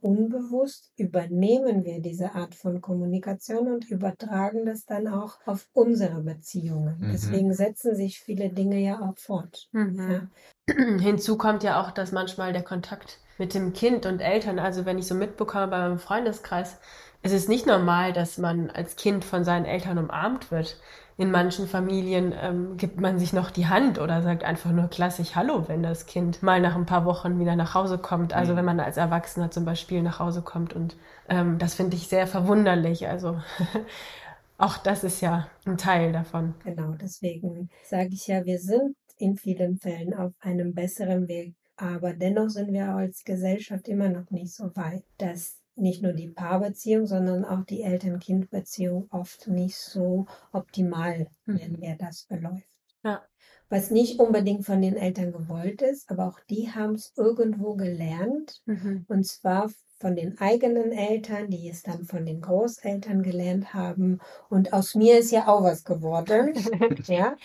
Unbewusst 0.00 0.92
übernehmen 0.96 1.84
wir 1.84 2.00
diese 2.00 2.34
Art 2.34 2.54
von 2.54 2.80
Kommunikation 2.80 3.72
und 3.72 3.88
übertragen 3.90 4.66
das 4.66 4.86
dann 4.86 5.06
auch 5.06 5.38
auf 5.44 5.68
unsere 5.72 6.20
Beziehungen. 6.22 6.98
Mhm. 6.98 7.10
Deswegen 7.12 7.52
setzen 7.52 7.94
sich 7.94 8.20
viele 8.20 8.50
Dinge 8.50 8.78
ja 8.78 9.00
auch 9.00 9.18
fort. 9.18 9.68
Mhm. 9.72 10.30
Ja. 10.66 10.98
Hinzu 11.00 11.38
kommt 11.38 11.62
ja 11.62 11.80
auch, 11.80 11.92
dass 11.92 12.12
manchmal 12.12 12.52
der 12.52 12.62
Kontakt 12.62 13.20
mit 13.38 13.54
dem 13.54 13.72
Kind 13.72 14.04
und 14.04 14.20
Eltern, 14.20 14.58
also 14.58 14.84
wenn 14.84 14.98
ich 14.98 15.06
so 15.06 15.14
mitbekomme 15.14 15.68
bei 15.68 15.78
meinem 15.78 15.98
Freundeskreis, 15.98 16.78
es 17.22 17.32
ist 17.32 17.48
nicht 17.48 17.66
normal, 17.66 18.12
dass 18.12 18.38
man 18.38 18.70
als 18.70 18.96
Kind 18.96 19.24
von 19.24 19.44
seinen 19.44 19.64
Eltern 19.64 19.98
umarmt 19.98 20.50
wird. 20.50 20.76
In 21.16 21.32
manchen 21.32 21.66
Familien 21.66 22.32
ähm, 22.40 22.76
gibt 22.76 23.00
man 23.00 23.18
sich 23.18 23.32
noch 23.32 23.50
die 23.50 23.66
Hand 23.66 23.98
oder 23.98 24.22
sagt 24.22 24.44
einfach 24.44 24.70
nur 24.70 24.86
klassisch 24.86 25.34
Hallo, 25.34 25.66
wenn 25.66 25.82
das 25.82 26.06
Kind 26.06 26.44
mal 26.44 26.60
nach 26.60 26.76
ein 26.76 26.86
paar 26.86 27.04
Wochen 27.04 27.40
wieder 27.40 27.56
nach 27.56 27.74
Hause 27.74 27.98
kommt. 27.98 28.34
Also 28.34 28.52
mhm. 28.52 28.58
wenn 28.58 28.64
man 28.66 28.80
als 28.80 28.98
Erwachsener 28.98 29.50
zum 29.50 29.64
Beispiel 29.64 30.00
nach 30.02 30.20
Hause 30.20 30.42
kommt. 30.42 30.74
Und 30.74 30.96
ähm, 31.28 31.58
das 31.58 31.74
finde 31.74 31.96
ich 31.96 32.06
sehr 32.06 32.28
verwunderlich. 32.28 33.08
Also 33.08 33.40
auch 34.58 34.78
das 34.78 35.02
ist 35.02 35.20
ja 35.20 35.48
ein 35.66 35.76
Teil 35.76 36.12
davon. 36.12 36.54
Genau, 36.62 36.92
deswegen 36.92 37.68
sage 37.84 38.10
ich 38.12 38.28
ja, 38.28 38.44
wir 38.44 38.60
sind 38.60 38.94
in 39.16 39.36
vielen 39.36 39.78
Fällen 39.78 40.14
auf 40.14 40.32
einem 40.38 40.72
besseren 40.72 41.26
Weg 41.26 41.56
aber 41.78 42.12
dennoch 42.12 42.50
sind 42.50 42.72
wir 42.72 42.88
als 42.88 43.24
Gesellschaft 43.24 43.88
immer 43.88 44.08
noch 44.08 44.30
nicht 44.30 44.52
so 44.52 44.74
weit, 44.76 45.04
dass 45.16 45.58
nicht 45.76 46.02
nur 46.02 46.12
die 46.12 46.28
Paarbeziehung, 46.28 47.06
sondern 47.06 47.44
auch 47.44 47.64
die 47.64 47.82
Eltern-Kind-Beziehung 47.82 49.06
oft 49.10 49.46
nicht 49.46 49.76
so 49.76 50.26
optimal, 50.52 51.28
mhm. 51.46 51.60
wenn 51.60 51.80
wir 51.80 51.96
das 51.96 52.22
verläuft. 52.22 52.66
Ja. 53.04 53.22
Was 53.68 53.90
nicht 53.90 54.18
unbedingt 54.18 54.64
von 54.64 54.82
den 54.82 54.96
Eltern 54.96 55.32
gewollt 55.32 55.82
ist, 55.82 56.10
aber 56.10 56.26
auch 56.26 56.40
die 56.50 56.70
haben 56.70 56.94
es 56.94 57.12
irgendwo 57.16 57.74
gelernt. 57.74 58.60
Mhm. 58.66 59.04
Und 59.08 59.26
zwar 59.26 59.70
von 59.98 60.16
den 60.16 60.38
eigenen 60.38 60.92
Eltern, 60.92 61.50
die 61.50 61.68
es 61.68 61.82
dann 61.82 62.04
von 62.04 62.24
den 62.24 62.40
Großeltern 62.40 63.22
gelernt 63.22 63.74
haben. 63.74 64.20
Und 64.48 64.72
aus 64.72 64.94
mir 64.94 65.18
ist 65.18 65.32
ja 65.32 65.48
auch 65.48 65.62
was 65.62 65.84
geworden. 65.84 66.54
ja. 67.06 67.36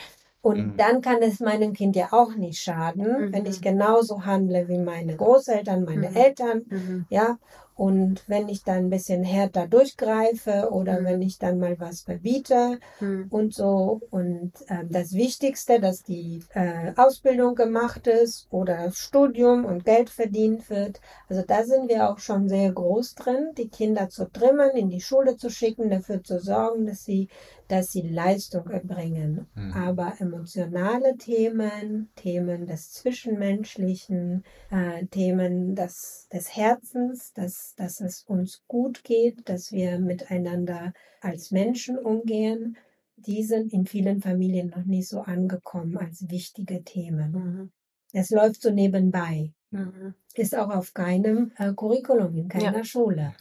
Und 0.44 0.58
mhm. 0.58 0.78
dann 0.78 1.02
kann 1.02 1.22
es 1.22 1.40
meinem 1.40 1.72
Kind 1.72 1.96
ja 1.96 2.10
auch 2.12 2.36
nicht 2.36 2.62
schaden, 2.62 3.28
mhm. 3.28 3.34
wenn 3.34 3.46
ich 3.46 3.62
genauso 3.62 4.26
handle 4.26 4.68
wie 4.68 4.78
meine 4.78 5.16
Großeltern, 5.16 5.86
meine 5.86 6.10
mhm. 6.10 6.16
Eltern, 6.18 6.62
mhm. 6.70 7.06
ja. 7.10 7.38
Und 7.76 8.24
wenn 8.28 8.50
ich 8.50 8.64
dann 8.64 8.86
ein 8.86 8.90
bisschen 8.90 9.24
härter 9.24 9.68
durchgreife 9.68 10.70
oder 10.72 11.02
mhm. 11.02 11.06
wenn 11.06 11.22
ich 11.22 11.40
dann 11.40 11.60
mal 11.60 11.80
was 11.80 12.02
verbiete 12.02 12.80
mhm. 13.00 13.28
und 13.30 13.54
so. 13.54 14.02
Und 14.12 14.54
äh, 14.68 14.84
das 14.90 15.14
Wichtigste, 15.14 15.80
dass 15.80 16.04
die 16.04 16.44
äh, 16.54 16.94
Ausbildung 16.96 17.56
gemacht 17.56 18.08
ist 18.08 18.48
oder 18.52 18.86
das 18.86 18.98
Studium 18.98 19.66
und 19.66 19.86
Geld 19.86 20.10
verdient 20.10 20.70
wird. 20.70 21.02
Also 21.30 21.44
da 21.46 21.64
sind 21.64 21.90
wir 21.90 22.10
auch 22.10 22.20
schon 22.20 22.48
sehr 22.48 22.72
groß 22.72 23.16
drin, 23.16 23.52
die 23.58 23.70
Kinder 23.70 24.10
zu 24.10 24.32
trimmen, 24.32 24.72
in 24.72 24.90
die 24.90 25.02
Schule 25.02 25.38
zu 25.38 25.50
schicken, 25.50 25.90
dafür 25.90 26.24
zu 26.24 26.40
sorgen, 26.40 26.86
dass 26.86 27.04
sie 27.06 27.30
dass 27.68 27.92
sie 27.92 28.02
Leistung 28.02 28.70
erbringen. 28.70 29.48
Mhm. 29.56 29.74
Aber 29.74 30.14
emotionale 30.20 31.18
Themen, 31.18 32.10
Themen 32.16 32.68
des 32.68 32.92
Zwischenmenschlichen, 32.92 34.44
äh, 34.70 35.06
Themen 35.08 35.76
des, 35.76 36.28
des 36.32 36.56
Herzens, 36.56 37.34
dass, 37.64 37.76
dass 37.76 38.02
es 38.02 38.24
uns 38.24 38.64
gut 38.68 39.04
geht, 39.04 39.48
dass 39.50 39.72
wir 39.72 40.00
miteinander 40.00 40.94
als 41.22 41.52
Menschen 41.52 41.98
umgehen, 41.98 42.78
die 43.16 43.44
sind 43.44 43.72
in 43.72 43.86
vielen 43.86 44.22
Familien 44.22 44.70
noch 44.70 44.84
nicht 44.86 45.08
so 45.08 45.22
angekommen 45.22 45.98
als 45.98 46.30
wichtige 46.30 46.84
Themen. 46.84 47.32
Mhm. 47.32 47.72
Es 48.12 48.30
läuft 48.32 48.62
so 48.62 48.72
nebenbei. 48.72 49.54
Mhm. 49.72 50.14
Ist 50.36 50.56
auch 50.58 50.70
auf 50.70 50.94
keinem 50.94 51.52
äh, 51.58 51.74
Curriculum, 51.74 52.36
in 52.36 52.50
keiner 52.50 52.78
ja. 52.78 52.84
Schule. 52.84 53.34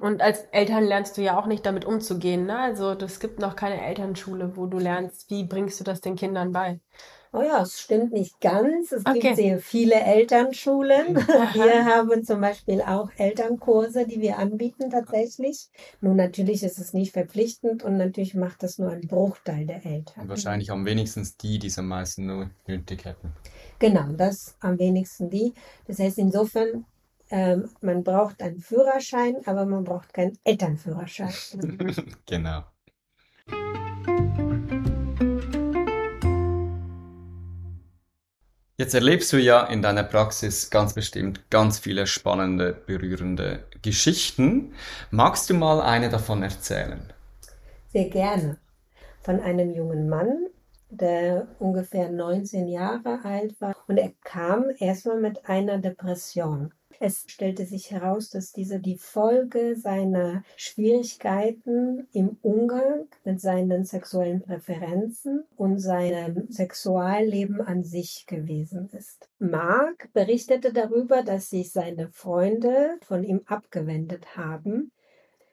Und 0.00 0.20
als 0.20 0.42
Eltern 0.52 0.84
lernst 0.84 1.16
du 1.16 1.22
ja 1.22 1.38
auch 1.38 1.46
nicht 1.46 1.66
damit 1.66 1.84
umzugehen. 1.84 2.46
Ne? 2.46 2.56
Also 2.56 2.92
es 2.92 3.18
gibt 3.18 3.40
noch 3.40 3.56
keine 3.56 3.84
Elternschule, 3.84 4.56
wo 4.56 4.66
du 4.66 4.78
lernst, 4.78 5.28
wie 5.30 5.44
bringst 5.44 5.80
du 5.80 5.84
das 5.84 6.00
den 6.00 6.14
Kindern 6.14 6.52
bei. 6.52 6.80
Oh 7.34 7.40
ja, 7.40 7.62
es 7.62 7.80
stimmt 7.80 8.12
nicht 8.12 8.40
ganz. 8.42 8.92
Es 8.92 9.06
okay. 9.06 9.18
gibt 9.18 9.36
sehr 9.36 9.58
viele 9.58 9.94
Elternschulen. 9.94 11.16
Wir 11.54 11.84
haben 11.86 12.24
zum 12.24 12.42
Beispiel 12.42 12.82
auch 12.82 13.08
Elternkurse, 13.16 14.06
die 14.06 14.20
wir 14.20 14.38
anbieten 14.38 14.90
tatsächlich. 14.90 15.70
Nun, 16.02 16.16
natürlich 16.16 16.62
ist 16.62 16.78
es 16.78 16.92
nicht 16.92 17.12
verpflichtend 17.12 17.84
und 17.84 17.96
natürlich 17.96 18.34
macht 18.34 18.62
das 18.62 18.78
nur 18.78 18.90
ein 18.90 19.08
Bruchteil 19.08 19.64
der 19.66 19.84
Eltern. 19.86 20.24
Und 20.24 20.28
wahrscheinlich 20.28 20.70
am 20.70 20.84
wenigsten 20.84 21.26
die, 21.40 21.58
die 21.58 21.68
es 21.68 21.78
am 21.78 21.88
meisten 21.88 22.26
nur 22.26 22.50
nötig 22.66 23.06
hätten. 23.06 23.32
Genau, 23.78 24.12
das 24.12 24.54
am 24.60 24.78
wenigsten 24.78 25.30
die. 25.30 25.54
Das 25.86 25.98
heißt, 25.98 26.18
insofern 26.18 26.84
ähm, 27.30 27.70
man 27.80 28.04
braucht 28.04 28.42
einen 28.42 28.60
Führerschein, 28.60 29.36
aber 29.46 29.64
man 29.64 29.84
braucht 29.84 30.12
keinen 30.12 30.38
Elternführerschein. 30.44 31.32
genau. 32.26 32.64
Jetzt 38.82 38.94
erlebst 38.94 39.32
du 39.32 39.36
ja 39.36 39.62
in 39.66 39.80
deiner 39.80 40.02
Praxis 40.02 40.68
ganz 40.68 40.92
bestimmt 40.92 41.48
ganz 41.50 41.78
viele 41.78 42.04
spannende, 42.08 42.72
berührende 42.72 43.60
Geschichten. 43.80 44.74
Magst 45.12 45.48
du 45.48 45.54
mal 45.54 45.80
eine 45.80 46.08
davon 46.08 46.42
erzählen? 46.42 47.00
Sehr 47.92 48.10
gerne. 48.10 48.58
Von 49.20 49.38
einem 49.38 49.72
jungen 49.72 50.08
Mann, 50.08 50.48
der 50.90 51.46
ungefähr 51.60 52.10
19 52.10 52.66
Jahre 52.66 53.20
alt 53.22 53.60
war 53.60 53.76
und 53.86 53.98
er 53.98 54.10
kam 54.24 54.64
erstmal 54.80 55.20
mit 55.20 55.48
einer 55.48 55.78
Depression. 55.78 56.74
Es 57.04 57.24
stellte 57.26 57.66
sich 57.66 57.90
heraus, 57.90 58.30
dass 58.30 58.52
diese 58.52 58.78
die 58.78 58.96
Folge 58.96 59.74
seiner 59.74 60.44
Schwierigkeiten 60.54 62.06
im 62.12 62.36
Umgang 62.42 63.08
mit 63.24 63.40
seinen 63.40 63.84
sexuellen 63.84 64.40
Präferenzen 64.40 65.42
und 65.56 65.80
seinem 65.80 66.46
Sexualleben 66.48 67.60
an 67.60 67.82
sich 67.82 68.26
gewesen 68.28 68.88
ist. 68.96 69.28
Mark 69.40 70.10
berichtete 70.12 70.72
darüber, 70.72 71.24
dass 71.24 71.50
sich 71.50 71.72
seine 71.72 72.08
Freunde 72.12 72.98
von 73.02 73.24
ihm 73.24 73.40
abgewendet 73.46 74.36
haben, 74.36 74.92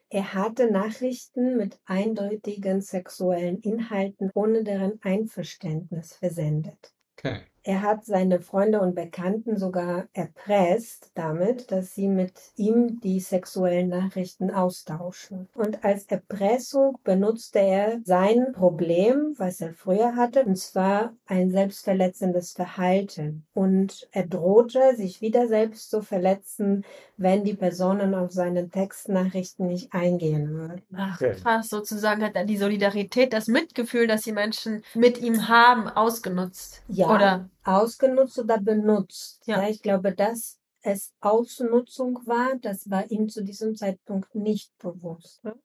er 0.08 0.34
hatte 0.34 0.70
Nachrichten 0.70 1.56
mit 1.56 1.80
eindeutigen 1.84 2.80
sexuellen 2.80 3.58
Inhalten 3.58 4.30
ohne 4.34 4.62
deren 4.62 5.00
Einverständnis 5.02 6.14
versendet. 6.14 6.92
Okay. 7.18 7.42
Er 7.62 7.82
hat 7.82 8.06
seine 8.06 8.40
Freunde 8.40 8.80
und 8.80 8.94
Bekannten 8.94 9.58
sogar 9.58 10.06
erpresst 10.14 11.10
damit, 11.14 11.70
dass 11.70 11.94
sie 11.94 12.08
mit 12.08 12.32
ihm 12.56 13.00
die 13.00 13.20
sexuellen 13.20 13.88
Nachrichten 13.88 14.50
austauschen. 14.50 15.48
Und 15.54 15.84
als 15.84 16.06
Erpressung 16.06 16.96
benutzte 17.04 17.58
er 17.58 18.00
sein 18.04 18.52
Problem, 18.52 19.34
was 19.36 19.60
er 19.60 19.74
früher 19.74 20.16
hatte, 20.16 20.44
und 20.44 20.56
zwar 20.56 21.14
ein 21.26 21.50
selbstverletzendes 21.50 22.52
Verhalten. 22.52 23.44
Und 23.52 24.08
er 24.12 24.26
drohte, 24.26 24.96
sich 24.96 25.20
wieder 25.20 25.46
selbst 25.46 25.90
zu 25.90 26.00
verletzen, 26.00 26.84
wenn 27.18 27.44
die 27.44 27.54
Personen 27.54 28.14
auf 28.14 28.32
seine 28.32 28.70
Textnachrichten 28.70 29.66
nicht 29.66 29.92
eingehen 29.92 30.50
würden. 30.50 30.82
Ach, 30.96 31.18
krass, 31.18 31.68
sozusagen 31.68 32.24
hat 32.24 32.34
er 32.34 32.46
die 32.46 32.56
Solidarität, 32.56 33.34
das 33.34 33.46
Mitgefühl, 33.46 34.06
das 34.06 34.22
die 34.22 34.32
Menschen 34.32 34.82
mit 34.94 35.18
ihm 35.20 35.48
haben, 35.48 35.88
ausgenutzt. 35.88 36.82
Ja. 36.88 37.14
Oder 37.14 37.50
ausgenutzt 37.64 38.38
oder 38.38 38.60
benutzt. 38.60 39.42
Ja. 39.46 39.62
ja, 39.62 39.68
ich 39.68 39.82
glaube, 39.82 40.14
dass 40.14 40.58
es 40.82 41.12
Ausnutzung 41.20 42.20
war, 42.26 42.56
das 42.60 42.88
war 42.90 43.10
ihm 43.10 43.28
zu 43.28 43.42
diesem 43.44 43.74
Zeitpunkt 43.76 44.34
nicht 44.34 44.76
bewusst. 44.78 45.44
Ne? 45.44 45.58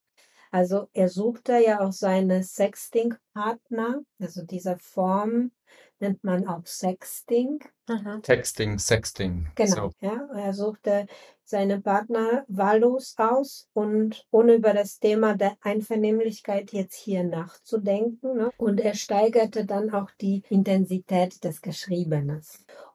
Also 0.51 0.87
er 0.93 1.09
suchte 1.09 1.57
ja 1.57 1.81
auch 1.81 1.91
seine 1.91 2.43
Sexting-Partner, 2.43 4.01
also 4.19 4.43
diese 4.43 4.77
Form 4.77 5.51
nennt 5.99 6.23
man 6.23 6.47
auch 6.47 6.65
Sexting. 6.65 7.59
Mhm. 7.87 8.21
Texting, 8.21 8.79
Sexting. 8.79 9.47
Genau, 9.55 9.89
so. 9.89 9.91
ja. 10.01 10.27
Er 10.35 10.53
suchte 10.53 11.07
seine 11.43 11.79
Partner 11.79 12.43
wahllos 12.47 13.13
aus 13.17 13.69
und 13.73 14.25
ohne 14.31 14.55
über 14.55 14.73
das 14.73 14.99
Thema 14.99 15.35
der 15.35 15.55
Einvernehmlichkeit 15.61 16.71
jetzt 16.71 16.95
hier 16.95 17.23
nachzudenken. 17.23 18.37
Ne? 18.37 18.51
Und 18.57 18.81
er 18.81 18.95
steigerte 18.95 19.65
dann 19.65 19.91
auch 19.91 20.09
die 20.19 20.41
Intensität 20.49 21.43
des 21.43 21.61
Geschriebenen. 21.61 22.41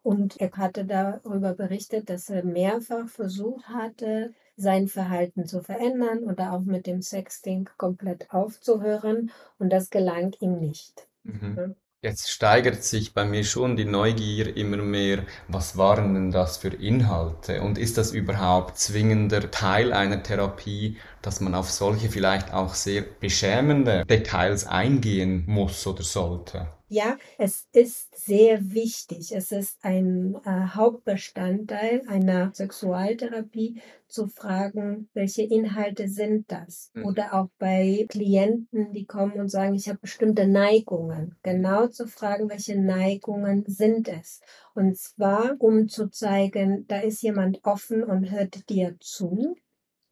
Und 0.02 0.40
er 0.40 0.50
hatte 0.52 0.84
darüber 0.84 1.54
berichtet, 1.54 2.10
dass 2.10 2.28
er 2.28 2.44
mehrfach 2.44 3.08
versucht 3.08 3.68
hatte, 3.68 4.34
sein 4.56 4.88
Verhalten 4.88 5.46
zu 5.46 5.62
verändern 5.62 6.24
oder 6.24 6.52
auch 6.52 6.62
mit 6.62 6.86
dem 6.86 7.02
Sexting 7.02 7.68
komplett 7.78 8.32
aufzuhören. 8.32 9.30
Und 9.58 9.70
das 9.70 9.90
gelang 9.90 10.34
ihm 10.40 10.58
nicht. 10.58 11.06
Mhm. 11.22 11.76
Jetzt 12.02 12.30
steigert 12.30 12.84
sich 12.84 13.14
bei 13.14 13.24
mir 13.24 13.42
schon 13.44 13.76
die 13.76 13.84
Neugier 13.86 14.54
immer 14.56 14.78
mehr, 14.78 15.24
was 15.48 15.76
waren 15.78 16.12
denn 16.14 16.30
das 16.30 16.58
für 16.58 16.68
Inhalte? 16.68 17.62
Und 17.62 17.78
ist 17.78 17.96
das 17.98 18.12
überhaupt 18.12 18.78
zwingender 18.78 19.50
Teil 19.50 19.92
einer 19.94 20.22
Therapie, 20.22 20.98
dass 21.22 21.40
man 21.40 21.54
auf 21.54 21.70
solche 21.70 22.08
vielleicht 22.08 22.52
auch 22.52 22.74
sehr 22.74 23.02
beschämende 23.02 24.04
Details 24.06 24.66
eingehen 24.66 25.44
muss 25.46 25.86
oder 25.86 26.02
sollte? 26.02 26.68
Ja, 26.92 27.18
es 27.38 27.68
ist 27.72 28.18
sehr 28.18 28.72
wichtig. 28.72 29.30
Es 29.30 29.52
ist 29.52 29.78
ein 29.82 30.34
äh, 30.44 30.74
Hauptbestandteil 30.74 32.02
einer 32.08 32.52
Sexualtherapie 32.52 33.80
zu 34.08 34.26
fragen, 34.26 35.08
welche 35.14 35.42
Inhalte 35.42 36.08
sind 36.08 36.50
das? 36.50 36.90
Mhm. 36.94 37.04
Oder 37.04 37.34
auch 37.34 37.48
bei 37.60 38.06
Klienten, 38.08 38.92
die 38.92 39.06
kommen 39.06 39.38
und 39.38 39.48
sagen, 39.48 39.76
ich 39.76 39.88
habe 39.88 40.00
bestimmte 40.00 40.48
Neigungen. 40.48 41.36
Genau 41.44 41.86
zu 41.86 42.08
fragen, 42.08 42.50
welche 42.50 42.76
Neigungen 42.76 43.62
sind 43.68 44.08
es? 44.08 44.40
Und 44.74 44.98
zwar, 44.98 45.54
um 45.60 45.88
zu 45.88 46.08
zeigen, 46.10 46.88
da 46.88 46.98
ist 46.98 47.22
jemand 47.22 47.60
offen 47.62 48.02
und 48.02 48.32
hört 48.32 48.68
dir 48.68 48.96
zu 48.98 49.54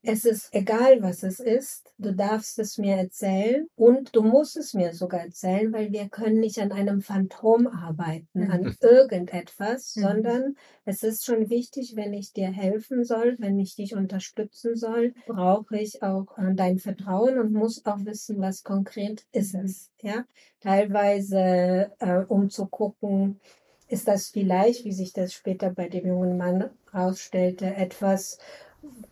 es 0.03 0.25
ist 0.25 0.55
egal, 0.55 1.03
was 1.03 1.23
es 1.23 1.41
ist. 1.41 1.93
Du 1.99 2.15
darfst 2.15 2.59
es 2.59 2.79
mir 2.79 2.97
erzählen 2.97 3.67
und 3.75 4.15
du 4.15 4.23
musst 4.23 4.57
es 4.57 4.73
mir 4.73 4.93
sogar 4.95 5.21
erzählen, 5.21 5.73
weil 5.73 5.93
wir 5.93 6.09
können 6.09 6.39
nicht 6.39 6.59
an 6.61 6.71
einem 6.71 7.01
Phantom 7.01 7.67
arbeiten, 7.67 8.45
mhm. 8.45 8.51
an 8.51 8.77
irgendetwas, 8.81 9.97
mhm. 9.97 10.01
sondern 10.03 10.55
es 10.85 11.03
ist 11.03 11.25
schon 11.25 11.51
wichtig, 11.51 11.97
wenn 11.97 12.13
ich 12.13 12.33
dir 12.33 12.49
helfen 12.49 13.05
soll, 13.05 13.37
wenn 13.39 13.59
ich 13.59 13.75
dich 13.75 13.97
unterstützen 13.97 14.77
soll, 14.77 15.15
brauche 15.27 15.77
ich 15.77 16.03
auch 16.03 16.39
äh, 16.39 16.55
dein 16.55 16.79
Vertrauen 16.79 17.39
und 17.39 17.53
muss 17.53 17.85
auch 17.85 18.05
wissen, 18.05 18.41
was 18.41 18.63
konkret 18.63 19.27
ist 19.33 19.55
es. 19.55 19.91
Ja, 20.01 20.25
teilweise, 20.61 21.91
äh, 21.99 22.25
um 22.29 22.51
zu 22.51 22.67
gucken, 22.67 23.41
ist 23.89 24.07
das 24.07 24.29
vielleicht, 24.29 24.85
wie 24.85 24.93
sich 24.93 25.13
das 25.13 25.33
später 25.33 25.71
bei 25.71 25.89
dem 25.89 26.07
jungen 26.07 26.37
Mann 26.37 26.71
herausstellte, 26.93 27.67
etwas, 27.75 28.39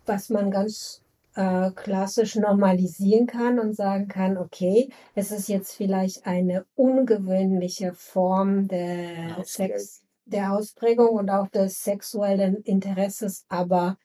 was 0.07 0.29
man 0.29 0.51
ganz 0.51 1.01
äh, 1.35 1.71
klassisch 1.71 2.35
normalisieren 2.35 3.27
kann 3.27 3.59
und 3.59 3.75
sagen 3.75 4.07
kann, 4.07 4.37
okay, 4.37 4.89
es 5.13 5.31
ist 5.31 5.47
jetzt 5.47 5.75
vielleicht 5.75 6.25
eine 6.25 6.65
ungewöhnliche 6.75 7.93
Form 7.93 8.67
der 8.67 9.37
Sex, 9.43 10.01
der 10.25 10.53
Ausprägung 10.53 11.09
und 11.09 11.29
auch 11.29 11.47
des 11.47 11.83
sexuellen 11.83 12.63
Interesses, 12.63 13.45
aber 13.49 13.97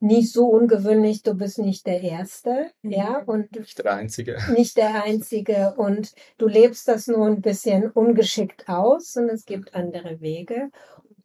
nicht 0.00 0.32
so 0.32 0.48
ungewöhnlich, 0.48 1.22
du 1.22 1.34
bist 1.34 1.58
nicht 1.58 1.86
der 1.86 2.02
Erste, 2.02 2.70
mhm. 2.82 2.90
ja, 2.90 3.22
und 3.24 3.56
nicht 3.56 3.78
der 3.78 3.94
Einzige. 3.94 4.36
Nicht 4.52 4.76
der 4.76 5.02
Einzige 5.02 5.74
und 5.76 6.12
du 6.36 6.46
lebst 6.46 6.86
das 6.88 7.06
nur 7.06 7.26
ein 7.26 7.40
bisschen 7.40 7.90
ungeschickt 7.90 8.68
aus 8.68 9.16
und 9.16 9.30
es 9.30 9.46
gibt 9.46 9.74
andere 9.74 10.20
Wege. 10.20 10.70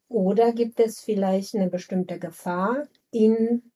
Oder 0.07 0.53
gibt 0.53 0.79
es 0.79 0.99
vielleicht 0.99 1.55
eine 1.55 1.69
bestimmte 1.69 2.19
Gefahr 2.19 2.83
in 3.11 3.70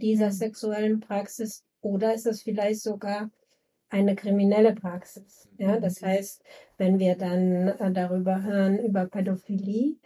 dieser 0.00 0.32
sexuellen 0.32 1.00
Praxis 1.00 1.64
oder 1.80 2.14
ist 2.14 2.26
es 2.26 2.42
vielleicht 2.42 2.82
sogar 2.82 3.30
eine 3.90 4.14
kriminelle 4.14 4.74
Praxis. 4.74 5.48
Ja, 5.58 5.80
das 5.80 6.00
mhm. 6.00 6.06
heißt, 6.06 6.42
wenn 6.78 6.98
wir 6.98 7.16
dann 7.16 7.68
äh, 7.68 7.92
darüber 7.92 8.42
hören, 8.42 8.78
über 8.78 9.06
Pädophilie, 9.06 9.96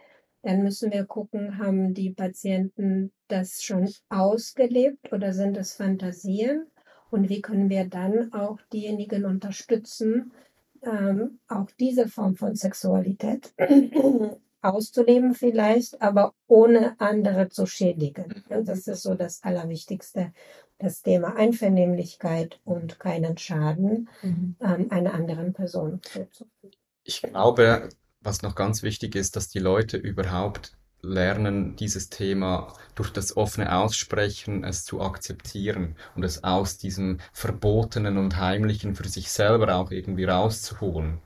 dann 0.41 0.63
müssen 0.63 0.91
wir 0.91 1.05
gucken, 1.05 1.57
haben 1.57 1.93
die 1.93 2.11
Patienten 2.11 3.11
das 3.27 3.63
schon 3.63 3.89
ausgelebt 4.09 5.11
oder 5.11 5.33
sind 5.33 5.57
es 5.57 5.73
Fantasien? 5.73 6.67
Und 7.09 7.29
wie 7.29 7.41
können 7.41 7.69
wir 7.69 7.85
dann 7.85 8.33
auch 8.33 8.59
diejenigen 8.73 9.25
unterstützen, 9.25 10.33
ähm, 10.83 11.39
auch 11.47 11.69
diese 11.79 12.07
Form 12.07 12.35
von 12.35 12.55
Sexualität 12.55 13.53
auszuleben 14.73 15.33
vielleicht, 15.33 16.01
aber 16.01 16.33
ohne 16.47 16.95
andere 16.99 17.49
zu 17.49 17.65
schädigen. 17.65 18.43
Mhm. 18.49 18.65
Das 18.65 18.87
ist 18.87 19.03
so 19.03 19.15
das 19.15 19.43
Allerwichtigste, 19.43 20.33
das 20.77 21.01
Thema 21.01 21.35
Einvernehmlichkeit 21.35 22.59
und 22.63 22.99
keinen 22.99 23.37
Schaden 23.37 24.09
mhm. 24.21 24.55
ähm, 24.61 24.87
einer 24.89 25.13
anderen 25.13 25.53
Person 25.53 26.01
zuzufügen. 26.03 26.75
Ich 27.03 27.21
glaube, 27.21 27.89
was 28.21 28.41
noch 28.41 28.55
ganz 28.55 28.83
wichtig 28.83 29.15
ist, 29.15 29.35
dass 29.35 29.49
die 29.49 29.59
Leute 29.59 29.97
überhaupt 29.97 30.75
lernen, 31.05 31.75
dieses 31.75 32.09
Thema 32.09 32.73
durch 32.95 33.11
das 33.11 33.37
offene 33.37 33.75
Aussprechen 33.75 34.63
es 34.63 34.83
zu 34.83 35.01
akzeptieren 35.01 35.95
und 36.15 36.23
es 36.23 36.43
aus 36.43 36.77
diesem 36.77 37.19
Verbotenen 37.31 38.17
und 38.17 38.37
Heimlichen 38.37 38.95
für 38.95 39.07
sich 39.07 39.31
selber 39.31 39.75
auch 39.75 39.91
irgendwie 39.91 40.25
rauszuholen. 40.25 41.19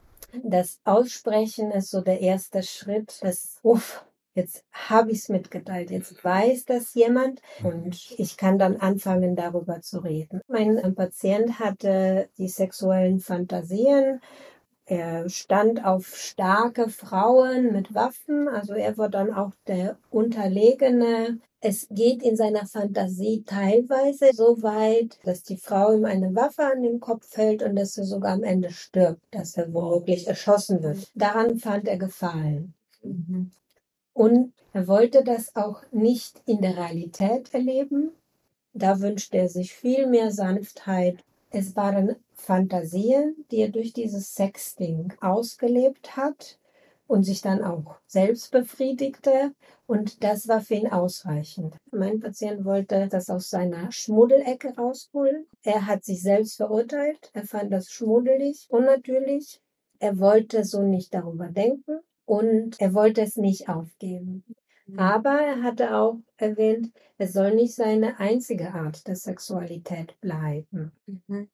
Das 0.43 0.79
Aussprechen 0.83 1.71
ist 1.71 1.91
so 1.91 2.01
der 2.01 2.21
erste 2.21 2.63
Schritt, 2.63 3.19
das, 3.21 3.59
uff, 3.63 4.05
jetzt 4.33 4.63
habe 4.71 5.11
ich 5.11 5.19
es 5.19 5.29
mitgeteilt, 5.29 5.91
jetzt 5.91 6.23
weiß 6.23 6.65
das 6.65 6.93
jemand 6.93 7.41
und 7.63 8.13
ich 8.17 8.37
kann 8.37 8.57
dann 8.57 8.77
anfangen, 8.77 9.35
darüber 9.35 9.81
zu 9.81 9.99
reden. 9.99 10.41
Mein 10.47 10.95
Patient 10.95 11.59
hatte 11.59 12.29
die 12.37 12.47
sexuellen 12.47 13.19
Fantasien. 13.19 14.21
Er 14.89 15.29
stand 15.29 15.85
auf 15.85 16.15
starke 16.15 16.89
Frauen 16.89 17.71
mit 17.71 17.93
Waffen, 17.93 18.47
also 18.47 18.73
er 18.73 18.97
war 18.97 19.09
dann 19.09 19.33
auch 19.33 19.51
der 19.67 19.97
Unterlegene 20.09 21.39
es 21.61 21.87
geht 21.91 22.23
in 22.23 22.37
seiner 22.37 22.65
Fantasie 22.65 23.43
teilweise 23.45 24.31
so 24.33 24.63
weit, 24.63 25.19
dass 25.23 25.43
die 25.43 25.57
Frau 25.57 25.93
ihm 25.93 26.05
eine 26.05 26.33
Waffe 26.33 26.63
an 26.63 26.83
den 26.83 27.01
Kopf 27.01 27.35
hält 27.35 27.63
und 27.63 27.75
dass 27.75 27.97
er 27.97 28.05
sogar 28.05 28.31
am 28.31 28.43
Ende 28.43 28.71
stirbt, 28.71 29.21
dass 29.31 29.57
er 29.57 29.73
womöglich 29.73 30.27
erschossen 30.27 30.81
wird. 30.81 31.11
Daran 31.15 31.59
fand 31.59 31.87
er 31.89 31.97
Gefallen. 31.97 32.73
Mhm. 33.03 33.51
Und 34.13 34.53
er 34.71 34.87
wollte 34.87 35.23
das 35.23 35.55
auch 35.55 35.81
nicht 35.91 36.41
in 36.45 36.61
der 36.61 36.77
Realität 36.77 37.53
erleben. 37.53 38.11
Da 38.73 39.01
wünschte 39.01 39.37
er 39.37 39.49
sich 39.49 39.73
viel 39.73 40.07
mehr 40.07 40.31
Sanftheit. 40.31 41.17
Es 41.51 41.75
waren 41.75 42.15
Fantasien, 42.39 43.45
die 43.51 43.57
er 43.57 43.69
durch 43.69 43.93
dieses 43.93 44.33
Sexting 44.33 45.13
ausgelebt 45.21 46.17
hat 46.17 46.59
und 47.07 47.23
sich 47.23 47.41
dann 47.41 47.63
auch 47.63 47.95
selbst 48.05 48.51
befriedigte. 48.51 49.53
Und 49.87 50.23
das 50.23 50.47
war 50.47 50.61
für 50.61 50.75
ihn 50.75 50.91
ausreichend. 50.91 51.75
Mein 51.91 52.19
Patient 52.19 52.65
wollte 52.65 53.07
das 53.07 53.29
aus 53.29 53.49
seiner 53.49 53.91
Schmuddelecke 53.91 54.75
rausholen. 54.75 55.47
Er 55.63 55.87
hat 55.87 56.05
sich 56.05 56.21
selbst 56.21 56.57
verurteilt. 56.57 57.31
Er 57.33 57.43
fand 57.43 57.73
das 57.73 57.89
schmuddelig, 57.89 58.67
unnatürlich. 58.69 59.59
Er 59.99 60.19
wollte 60.19 60.63
so 60.63 60.83
nicht 60.83 61.13
darüber 61.13 61.47
denken 61.47 61.99
und 62.25 62.79
er 62.79 62.93
wollte 62.93 63.21
es 63.21 63.37
nicht 63.37 63.69
aufgeben. 63.69 64.45
Mhm. 64.85 64.99
Aber 64.99 65.41
er 65.41 65.63
hatte 65.63 65.95
auch 65.95 66.19
erwähnt, 66.37 66.91
es 67.17 67.33
soll 67.33 67.55
nicht 67.55 67.73
seine 67.75 68.19
einzige 68.19 68.73
Art 68.73 69.07
der 69.07 69.15
Sexualität 69.15 70.19
bleiben. 70.21 70.91
Mhm. 71.05 71.49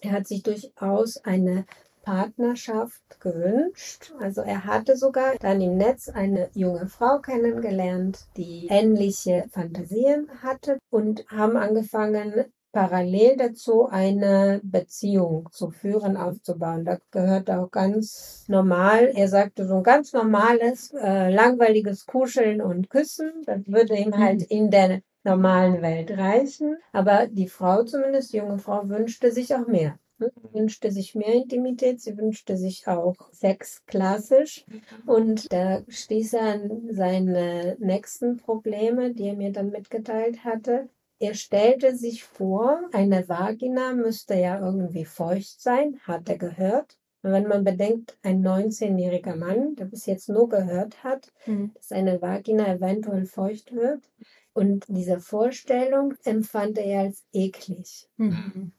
Er 0.00 0.12
hat 0.12 0.26
sich 0.26 0.42
durchaus 0.42 1.18
eine 1.24 1.64
Partnerschaft 2.02 3.20
gewünscht. 3.20 4.12
Also 4.20 4.42
er 4.42 4.64
hatte 4.64 4.96
sogar 4.96 5.34
dann 5.40 5.60
im 5.60 5.76
Netz 5.76 6.08
eine 6.08 6.50
junge 6.54 6.86
Frau 6.86 7.18
kennengelernt, 7.18 8.26
die 8.36 8.68
ähnliche 8.68 9.46
Fantasien 9.50 10.28
hatte 10.42 10.78
und 10.90 11.24
haben 11.28 11.56
angefangen, 11.56 12.44
parallel 12.72 13.36
dazu 13.36 13.86
eine 13.88 14.60
Beziehung 14.64 15.48
zu 15.52 15.70
führen, 15.70 16.16
aufzubauen. 16.16 16.84
Da 16.84 16.98
gehört 17.12 17.48
auch 17.48 17.70
ganz 17.70 18.44
normal, 18.48 19.12
er 19.14 19.28
sagte 19.28 19.66
so 19.66 19.76
ein 19.76 19.82
ganz 19.84 20.12
normales, 20.12 20.92
äh, 20.92 21.32
langweiliges 21.32 22.04
Kuscheln 22.04 22.60
und 22.60 22.90
Küssen. 22.90 23.30
Das 23.46 23.60
würde 23.66 23.96
ihm 23.96 24.18
halt 24.18 24.42
in 24.42 24.70
der 24.70 25.00
normalen 25.24 25.82
Welt 25.82 26.10
reichen. 26.12 26.76
Aber 26.92 27.26
die 27.26 27.48
Frau 27.48 27.82
zumindest, 27.84 28.32
die 28.32 28.38
junge 28.38 28.58
Frau, 28.58 28.88
wünschte 28.88 29.32
sich 29.32 29.54
auch 29.54 29.66
mehr. 29.66 29.98
Sie 30.20 30.54
wünschte 30.54 30.92
sich 30.92 31.14
mehr 31.16 31.34
Intimität, 31.34 32.00
sie 32.00 32.16
wünschte 32.16 32.56
sich 32.56 32.86
auch 32.86 33.14
Sex 33.32 33.84
klassisch. 33.86 34.64
Und 35.06 35.52
da 35.52 35.82
stieß 35.88 36.34
er 36.34 36.42
an 36.54 36.88
seine 36.90 37.76
nächsten 37.80 38.36
Probleme, 38.36 39.12
die 39.12 39.28
er 39.28 39.34
mir 39.34 39.50
dann 39.52 39.70
mitgeteilt 39.70 40.44
hatte. 40.44 40.88
Er 41.18 41.34
stellte 41.34 41.96
sich 41.96 42.24
vor, 42.24 42.80
eine 42.92 43.28
Vagina 43.28 43.92
müsste 43.92 44.34
ja 44.34 44.58
irgendwie 44.60 45.04
feucht 45.04 45.60
sein, 45.60 45.98
hat 46.04 46.28
er 46.28 46.38
gehört. 46.38 46.96
Und 47.22 47.32
wenn 47.32 47.48
man 47.48 47.64
bedenkt, 47.64 48.18
ein 48.22 48.42
19-jähriger 48.42 49.34
Mann, 49.34 49.74
der 49.76 49.86
bis 49.86 50.06
jetzt 50.06 50.28
nur 50.28 50.48
gehört 50.48 51.02
hat, 51.02 51.32
Mhm. 51.46 51.72
dass 51.74 51.90
eine 51.90 52.20
Vagina 52.20 52.66
eventuell 52.68 53.24
feucht 53.26 53.74
wird, 53.74 54.10
und 54.54 54.86
diese 54.88 55.20
Vorstellung 55.20 56.14
empfand 56.24 56.78
er 56.78 57.00
als 57.02 57.24
eklig. 57.32 58.08
Mhm. 58.18 58.72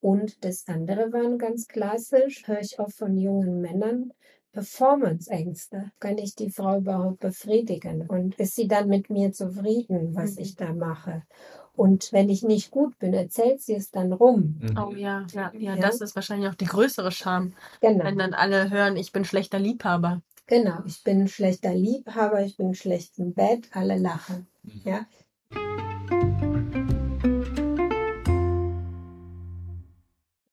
Und 0.00 0.44
das 0.44 0.66
andere 0.68 1.12
waren 1.12 1.38
ganz 1.38 1.66
klassisch, 1.66 2.46
höre 2.46 2.60
ich 2.60 2.78
auch 2.78 2.90
von 2.90 3.16
jungen 3.16 3.60
Männern, 3.60 4.12
Performance-Ängste. 4.52 5.92
Kann 6.00 6.18
ich 6.18 6.34
die 6.34 6.50
Frau 6.50 6.78
überhaupt 6.78 7.20
befriedigen? 7.20 8.02
Und 8.08 8.36
ist 8.36 8.54
sie 8.54 8.68
dann 8.68 8.88
mit 8.88 9.10
mir 9.10 9.32
zufrieden, 9.32 10.14
was 10.14 10.36
Mhm. 10.36 10.42
ich 10.42 10.56
da 10.56 10.72
mache? 10.72 11.24
Und 11.74 12.12
wenn 12.12 12.28
ich 12.28 12.42
nicht 12.42 12.70
gut 12.70 12.98
bin, 12.98 13.12
erzählt 13.14 13.60
sie 13.60 13.74
es 13.74 13.90
dann 13.90 14.12
rum. 14.12 14.58
Mhm. 14.60 14.78
Oh 14.78 14.94
ja, 14.94 15.26
ja, 15.32 15.52
ja, 15.54 15.76
Ja. 15.76 15.76
das 15.76 16.00
ist 16.00 16.14
wahrscheinlich 16.16 16.48
auch 16.48 16.54
die 16.54 16.64
größere 16.66 17.12
Scham, 17.12 17.54
Genau, 17.80 18.04
wenn 18.04 18.18
dann 18.18 18.34
alle 18.34 18.70
hören, 18.70 18.96
ich 18.96 19.12
bin 19.12 19.24
schlechter 19.24 19.58
Liebhaber. 19.58 20.22
Genau. 20.48 20.80
Ich 20.86 21.04
bin 21.04 21.22
ein 21.22 21.28
schlechter 21.28 21.72
Liebhaber, 21.72 22.42
ich 22.42 22.56
bin 22.56 22.74
schlecht 22.74 23.18
im 23.18 23.34
Bett, 23.34 23.68
alle 23.72 23.96
lachen. 23.96 24.48
Mhm. 24.64 24.82
Ja. 24.84 25.06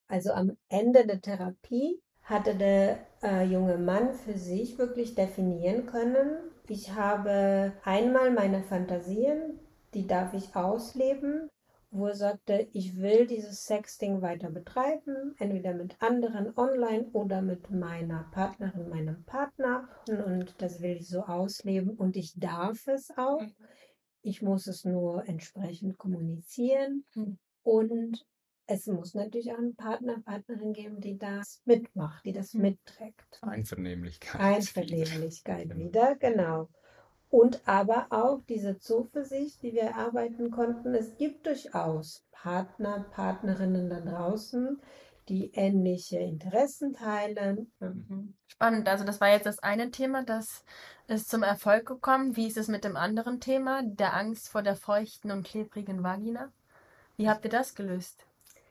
Also 0.07 0.31
am 0.31 0.55
Ende 0.69 1.07
der 1.07 1.21
Therapie 1.21 1.99
hatte 2.23 2.55
der 2.55 2.99
äh, 3.23 3.43
junge 3.45 3.77
Mann 3.77 4.13
für 4.13 4.37
sich 4.37 4.77
wirklich 4.77 5.15
definieren 5.15 5.87
können, 5.87 6.37
ich 6.67 6.93
habe 6.93 7.73
einmal 7.83 8.31
meine 8.31 8.63
Fantasien, 8.63 9.59
die 9.93 10.07
darf 10.07 10.33
ich 10.33 10.55
ausleben, 10.55 11.49
wo 11.95 12.07
er 12.07 12.15
sagte, 12.15 12.67
ich 12.73 12.97
will 12.97 13.25
dieses 13.27 13.63
Sexting 13.65 14.21
weiter 14.21 14.49
betreiben, 14.51 15.35
entweder 15.39 15.73
mit 15.73 16.01
anderen 16.01 16.55
online 16.57 17.05
oder 17.13 17.41
mit 17.41 17.69
meiner 17.71 18.29
Partnerin, 18.31 18.89
meinem 18.89 19.23
Partner. 19.25 19.87
Und 20.07 20.55
das 20.61 20.81
will 20.81 20.97
ich 20.97 21.07
so 21.07 21.21
ausleben 21.23 21.91
und 21.91 22.15
ich 22.17 22.33
darf 22.37 22.87
es 22.87 23.09
auch. 23.17 23.41
Ich 24.21 24.41
muss 24.41 24.67
es 24.67 24.85
nur 24.85 25.27
entsprechend 25.27 25.97
kommunizieren. 25.97 27.05
Mhm. 27.15 27.37
Und 27.63 28.25
es 28.67 28.87
muss 28.87 29.13
natürlich 29.13 29.51
auch 29.51 29.57
einen 29.59 29.75
Partner, 29.75 30.19
Partnerin 30.25 30.73
geben, 30.73 30.99
die 30.99 31.17
das 31.17 31.61
mitmacht, 31.65 32.25
die 32.25 32.33
das 32.33 32.53
Mhm. 32.53 32.61
mitträgt. 32.61 33.39
Einvernehmlichkeit. 33.41 34.41
Einvernehmlichkeit 34.41 35.69
Genau. 35.69 35.77
wieder, 35.77 36.15
genau. 36.15 36.69
Und 37.29 37.61
aber 37.65 38.07
auch 38.11 38.41
diese 38.47 38.77
Zuversicht, 38.77 39.61
die 39.61 39.73
wir 39.73 39.83
erarbeiten 39.83 40.51
konnten. 40.51 40.93
Es 40.93 41.17
gibt 41.17 41.45
durchaus 41.45 42.23
Partner, 42.31 43.05
Partnerinnen 43.11 43.89
da 43.89 43.99
draußen, 43.99 44.79
die 45.27 45.51
ähnliche 45.53 46.19
Interessen 46.19 46.93
teilen. 46.93 47.71
Mhm. 47.79 48.35
Spannend, 48.47 48.87
also 48.87 49.03
das 49.03 49.19
war 49.19 49.29
jetzt 49.29 49.45
das 49.47 49.59
eine 49.59 49.91
Thema, 49.91 50.23
das 50.23 50.63
ist 51.07 51.29
zum 51.29 51.43
Erfolg 51.43 51.87
gekommen. 51.87 52.35
Wie 52.35 52.47
ist 52.47 52.57
es 52.57 52.67
mit 52.67 52.83
dem 52.83 52.95
anderen 52.95 53.39
Thema, 53.39 53.81
der 53.83 54.15
Angst 54.15 54.49
vor 54.49 54.61
der 54.61 54.75
feuchten 54.75 55.31
und 55.31 55.45
klebrigen 55.45 56.03
Vagina? 56.03 56.51
Wie 57.17 57.29
habt 57.29 57.43
ihr 57.45 57.51
das 57.51 57.75
gelöst? 57.75 58.25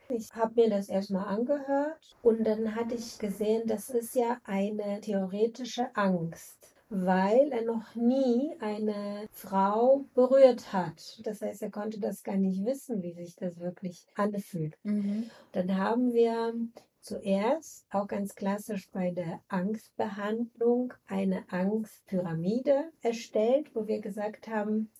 Ich 0.08 0.34
habe 0.34 0.60
mir 0.60 0.70
das 0.70 0.88
erstmal 0.88 1.26
angehört 1.26 2.16
und 2.22 2.44
dann 2.44 2.74
hatte 2.74 2.94
ich 2.94 3.18
gesehen, 3.18 3.66
das 3.66 3.88
ist 3.88 4.14
ja 4.14 4.38
eine 4.44 5.00
theoretische 5.00 5.88
Angst, 5.96 6.73
weil 6.94 7.50
er 7.50 7.62
noch 7.62 7.94
nie 7.94 8.54
eine 8.60 9.26
Frau 9.32 10.04
berührt 10.14 10.72
hat. 10.72 11.20
Das 11.24 11.42
heißt, 11.42 11.62
er 11.62 11.70
konnte 11.70 11.98
das 11.98 12.22
gar 12.22 12.36
nicht 12.36 12.64
wissen, 12.64 13.02
wie 13.02 13.12
sich 13.12 13.34
das 13.34 13.58
wirklich 13.58 14.06
anfühlt. 14.14 14.78
Mhm. 14.84 15.28
Dann 15.52 15.76
haben 15.76 16.12
wir 16.12 16.54
zuerst, 17.00 17.86
auch 17.90 18.06
ganz 18.06 18.34
klassisch 18.34 18.90
bei 18.90 19.10
der 19.10 19.40
Angstbehandlung, 19.48 20.94
eine 21.06 21.44
Angstpyramide 21.50 22.92
erstellt, 23.02 23.74
wo 23.74 23.86
wir 23.86 24.00
gesagt 24.00 24.48
haben, 24.48 24.90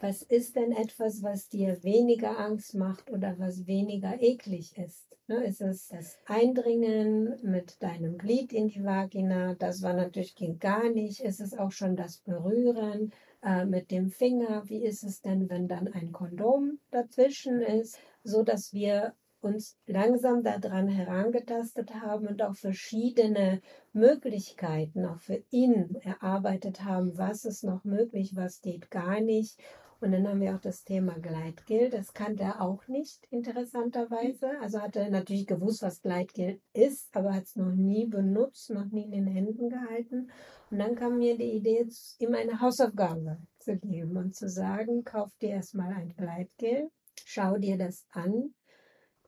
was 0.00 0.22
ist 0.22 0.56
denn 0.56 0.72
etwas, 0.72 1.22
was 1.22 1.48
dir 1.48 1.82
weniger 1.82 2.38
Angst 2.38 2.74
macht 2.74 3.10
oder 3.10 3.38
was 3.38 3.66
weniger 3.66 4.20
eklig 4.20 4.76
ist? 4.78 5.16
Ne, 5.26 5.44
ist 5.44 5.60
es 5.60 5.88
das 5.88 6.16
Eindringen 6.26 7.38
mit 7.42 7.82
deinem 7.82 8.16
Glied 8.16 8.52
in 8.52 8.68
die 8.68 8.82
Vagina? 8.82 9.54
Das 9.54 9.82
war 9.82 9.92
natürlich 9.92 10.34
ging 10.34 10.58
gar 10.58 10.88
nicht. 10.88 11.20
Ist 11.20 11.40
es 11.40 11.52
auch 11.58 11.72
schon 11.72 11.96
das 11.96 12.18
Berühren 12.18 13.12
äh, 13.42 13.66
mit 13.66 13.90
dem 13.90 14.10
Finger? 14.10 14.62
Wie 14.68 14.84
ist 14.84 15.02
es 15.02 15.20
denn, 15.20 15.50
wenn 15.50 15.68
dann 15.68 15.88
ein 15.88 16.12
Kondom 16.12 16.78
dazwischen 16.90 17.60
ist, 17.60 17.98
so 18.22 18.42
dass 18.42 18.72
wir 18.72 19.14
uns 19.40 19.76
langsam 19.86 20.42
daran 20.42 20.88
herangetastet 20.88 21.94
haben 21.94 22.26
und 22.26 22.42
auch 22.42 22.56
verschiedene 22.56 23.60
Möglichkeiten 23.92 25.04
auch 25.06 25.20
für 25.20 25.42
ihn 25.50 25.96
erarbeitet 26.02 26.84
haben, 26.84 27.16
was 27.18 27.44
ist 27.44 27.64
noch 27.64 27.84
möglich, 27.84 28.34
was 28.34 28.60
geht 28.62 28.90
gar 28.90 29.20
nicht. 29.20 29.60
Und 30.00 30.12
dann 30.12 30.28
haben 30.28 30.40
wir 30.40 30.54
auch 30.54 30.60
das 30.60 30.84
Thema 30.84 31.18
Gleitgel. 31.18 31.90
Das 31.90 32.12
kannte 32.14 32.44
er 32.44 32.60
auch 32.60 32.86
nicht, 32.86 33.26
interessanterweise. 33.30 34.60
Also 34.60 34.80
hat 34.80 34.94
er 34.94 35.10
natürlich 35.10 35.46
gewusst, 35.46 35.82
was 35.82 36.02
Gleitgel 36.02 36.60
ist, 36.72 37.14
aber 37.16 37.34
hat 37.34 37.44
es 37.44 37.56
noch 37.56 37.72
nie 37.72 38.06
benutzt, 38.06 38.70
noch 38.70 38.86
nie 38.86 39.04
in 39.04 39.10
den 39.10 39.26
Händen 39.26 39.68
gehalten. 39.68 40.30
Und 40.70 40.78
dann 40.78 40.94
kam 40.94 41.18
mir 41.18 41.36
die 41.36 41.52
Idee, 41.52 41.86
ihm 42.18 42.34
eine 42.34 42.60
Hausaufgabe 42.60 43.38
zu 43.58 43.76
geben 43.76 44.16
und 44.16 44.36
zu 44.36 44.48
sagen, 44.48 45.02
kauf 45.02 45.36
dir 45.38 45.50
erstmal 45.50 45.92
ein 45.92 46.14
Gleitgel, 46.16 46.90
schau 47.24 47.56
dir 47.56 47.76
das 47.76 48.06
an 48.12 48.54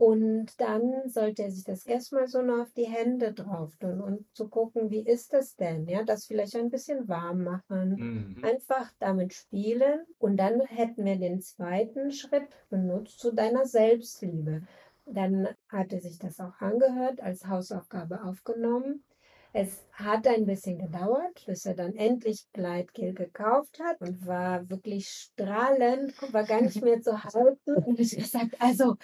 und 0.01 0.59
dann 0.59 1.11
sollte 1.11 1.43
er 1.43 1.51
sich 1.51 1.65
das 1.65 1.85
erstmal 1.85 2.27
so 2.27 2.41
nur 2.41 2.63
auf 2.63 2.73
die 2.73 2.87
Hände 2.87 3.35
drauf 3.35 3.77
tun 3.77 4.01
und 4.01 4.25
zu 4.35 4.49
gucken, 4.49 4.89
wie 4.89 5.07
ist 5.07 5.35
das 5.35 5.57
denn? 5.57 5.87
Ja, 5.89 6.05
das 6.05 6.25
vielleicht 6.25 6.57
ein 6.57 6.71
bisschen 6.71 7.07
warm 7.07 7.45
machen. 7.45 8.37
Mhm. 8.39 8.43
Einfach 8.43 8.91
damit 8.99 9.35
spielen 9.35 10.07
und 10.19 10.39
dann 10.39 10.63
hätten 10.63 11.05
wir 11.05 11.17
den 11.17 11.43
zweiten 11.43 12.13
Schritt 12.13 12.49
benutzt 12.71 13.21
zu 13.21 13.35
deiner 13.35 13.67
Selbstliebe. 13.67 14.63
Dann 15.05 15.49
hatte 15.69 16.01
sich 16.01 16.19
das 16.19 16.41
auch 16.41 16.59
angehört, 16.61 17.21
als 17.21 17.47
Hausaufgabe 17.47 18.25
aufgenommen. 18.25 19.05
Es 19.53 19.85
hat 19.93 20.27
ein 20.29 20.47
bisschen 20.47 20.79
gedauert, 20.79 21.45
bis 21.45 21.67
er 21.67 21.75
dann 21.75 21.95
endlich 21.97 22.47
Gleitgel 22.53 23.13
gekauft 23.13 23.81
hat 23.81 24.01
und 24.01 24.25
war 24.25 24.71
wirklich 24.71 25.09
strahlend, 25.09 26.15
war 26.33 26.45
gar 26.45 26.63
nicht 26.63 26.81
mehr 26.83 27.03
zu 27.03 27.23
halten. 27.23 27.75
Und 27.75 27.99
ich 27.99 28.17
gesagt, 28.17 28.55
also 28.61 28.97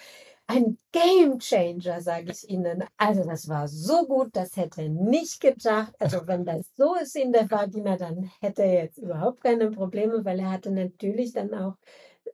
ein 0.49 0.79
Game 0.93 1.39
Changer, 1.39 2.01
sage 2.01 2.31
ich 2.31 2.49
Ihnen. 2.49 2.85
Also 2.97 3.25
das 3.25 3.49
war 3.49 3.67
so 3.69 4.07
gut, 4.07 4.31
das 4.35 4.57
hätte 4.57 4.83
er 4.83 4.89
nicht 4.89 5.41
gedacht. 5.41 5.95
Also 5.99 6.27
wenn 6.27 6.45
das 6.45 6.67
so 6.77 6.95
ist 6.95 7.17
in 7.17 7.33
der 7.33 7.51
Vagina, 7.51 7.97
dann 7.97 8.31
hätte 8.41 8.63
er 8.63 8.85
jetzt 8.85 8.99
überhaupt 8.99 9.43
keine 9.43 9.71
Probleme, 9.71 10.25
weil 10.25 10.39
er 10.41 10.51
hatte 10.51 10.71
natürlich 10.71 11.33
dann 11.33 11.53
auch, 11.55 11.75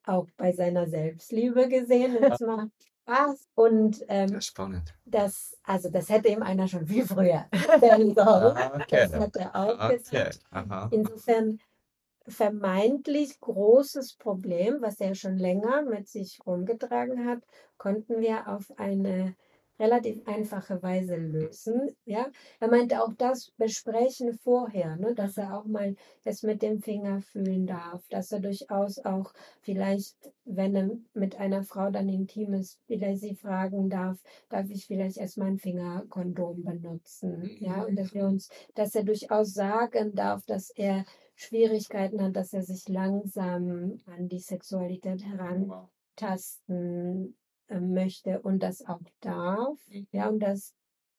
auch 0.05 0.27
bei 0.37 0.53
seiner 0.53 0.87
Selbstliebe 0.88 1.68
gesehen, 1.68 2.18
das 2.20 2.40
macht 2.40 2.68
Spaß. 3.05 3.48
Und 3.55 4.05
ähm, 4.09 4.40
Spannend. 4.40 4.94
das, 5.05 5.57
also 5.64 5.90
das 5.90 6.09
hätte 6.09 6.29
ihm 6.29 6.42
einer 6.42 6.68
schon 6.68 6.87
viel 6.87 7.07
früher. 7.07 7.46
Ah, 7.53 8.72
okay. 8.77 9.09
Das 9.11 9.14
hat 9.14 9.37
er 9.37 9.57
auch 9.57 9.75
Okay. 9.79 9.96
gesagt. 9.96 10.40
Aha. 10.51 10.88
Insofern 10.92 11.59
vermeintlich 12.26 13.40
großes 13.40 14.14
Problem, 14.16 14.80
was 14.80 15.00
er 15.00 15.14
schon 15.14 15.37
länger 15.37 15.82
mit 15.82 16.08
sich 16.08 16.40
rumgetragen 16.46 17.26
hat, 17.26 17.42
konnten 17.78 18.20
wir 18.20 18.48
auf 18.48 18.72
eine 18.76 19.35
relativ 19.83 20.27
einfache 20.27 20.83
Weise 20.83 21.16
lösen. 21.16 21.95
Ja, 22.05 22.31
er 22.61 22.68
meinte 22.68 23.03
auch 23.03 23.12
das 23.14 23.51
besprechen 23.59 24.38
vorher, 24.38 24.97
ne, 24.97 25.12
dass 25.14 25.37
er 25.37 25.59
auch 25.59 25.64
mal 25.64 25.97
es 26.25 26.45
mit 26.45 26.62
dem 26.62 26.81
Finger 26.81 27.21
fühlen 27.21 27.66
darf, 27.66 28.07
dass 28.09 28.31
er 28.31 28.38
durchaus 28.38 29.05
auch 29.05 29.33
vielleicht, 29.61 30.14
wenn 30.45 30.77
er 30.77 30.90
mit 31.14 31.35
einer 31.37 31.64
Frau 31.64 31.90
dann 31.90 32.09
intim 32.09 32.55
ist, 32.55 32.79
vielleicht 32.87 33.23
sie 33.23 33.35
fragen 33.35 33.90
darf, 33.90 34.23
darf 34.49 34.71
ich 34.71 34.87
vielleicht 34.87 35.18
erstmal 35.18 35.49
ein 35.49 35.59
Fingerkondom 35.59 36.62
benutzen? 36.62 37.51
Ja, 37.59 37.83
und 37.83 37.97
dass 37.97 38.14
wir 38.14 38.25
uns, 38.25 38.51
dass 38.75 38.95
er 38.95 39.03
durchaus 39.03 39.53
sagen 39.53 40.14
darf, 40.14 40.47
dass 40.47 40.71
er 40.71 41.05
Schwierigkeiten 41.35 42.23
hat, 42.23 42.37
dass 42.37 42.53
er 42.53 42.62
sich 42.62 42.88
langsam 42.88 43.99
an 44.07 44.29
die 44.29 44.38
Sexualität 44.38 45.25
herantasten 45.25 47.27
äh, 47.27 47.33
möchte 47.80 48.40
und 48.42 48.62
das 48.62 48.85
auch 48.87 49.00
darf. 49.20 49.78
Ja, 50.12 50.28
und 50.28 50.40
dass 50.40 50.74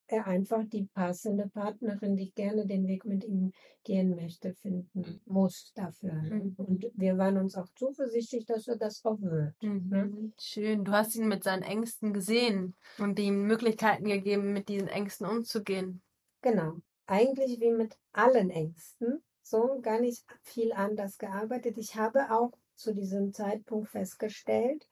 er 0.08 0.28
einfach 0.28 0.64
die 0.66 0.86
passende 0.94 1.48
Partnerin, 1.48 2.16
die 2.16 2.32
gerne 2.32 2.66
den 2.66 2.88
Weg 2.88 3.06
mit 3.06 3.24
ihm 3.24 3.52
gehen 3.84 4.16
möchte, 4.16 4.54
finden 4.54 5.22
muss 5.26 5.72
dafür. 5.76 6.14
Mhm. 6.14 6.56
Und 6.58 6.92
wir 6.94 7.18
waren 7.18 7.38
uns 7.38 7.56
auch 7.56 7.68
zuversichtlich, 7.76 8.46
dass 8.46 8.68
er 8.68 8.78
das 8.78 9.04
auch 9.06 9.20
wird. 9.22 9.56
ne? 9.62 10.06
Mhm. 10.06 10.34
Schön. 10.40 10.84
Du 10.84 10.92
hast 10.92 11.16
ihn 11.16 11.28
mit 11.28 11.44
seinen 11.44 11.64
Ängsten 11.64 12.14
gesehen 12.14 12.76
und 12.98 13.20
ihm 13.20 13.44
Möglichkeiten 13.48 14.06
gegeben, 14.06 14.54
mit 14.54 14.70
diesen 14.70 14.88
Ängsten 14.88 15.28
umzugehen. 15.28 16.02
Genau. 16.42 16.78
Eigentlich 17.06 17.60
wie 17.60 17.72
mit 17.72 17.98
allen 18.14 18.50
Ängsten, 18.50 19.24
so 19.42 19.80
gar 19.82 20.00
nicht 20.00 20.24
viel 20.42 20.72
anders 20.74 21.18
gearbeitet. 21.18 21.78
Ich 21.78 21.96
habe 21.96 22.32
auch 22.32 22.52
zu 22.76 22.94
diesem 22.94 23.34
Zeitpunkt 23.34 23.90
festgestellt, 23.90 24.88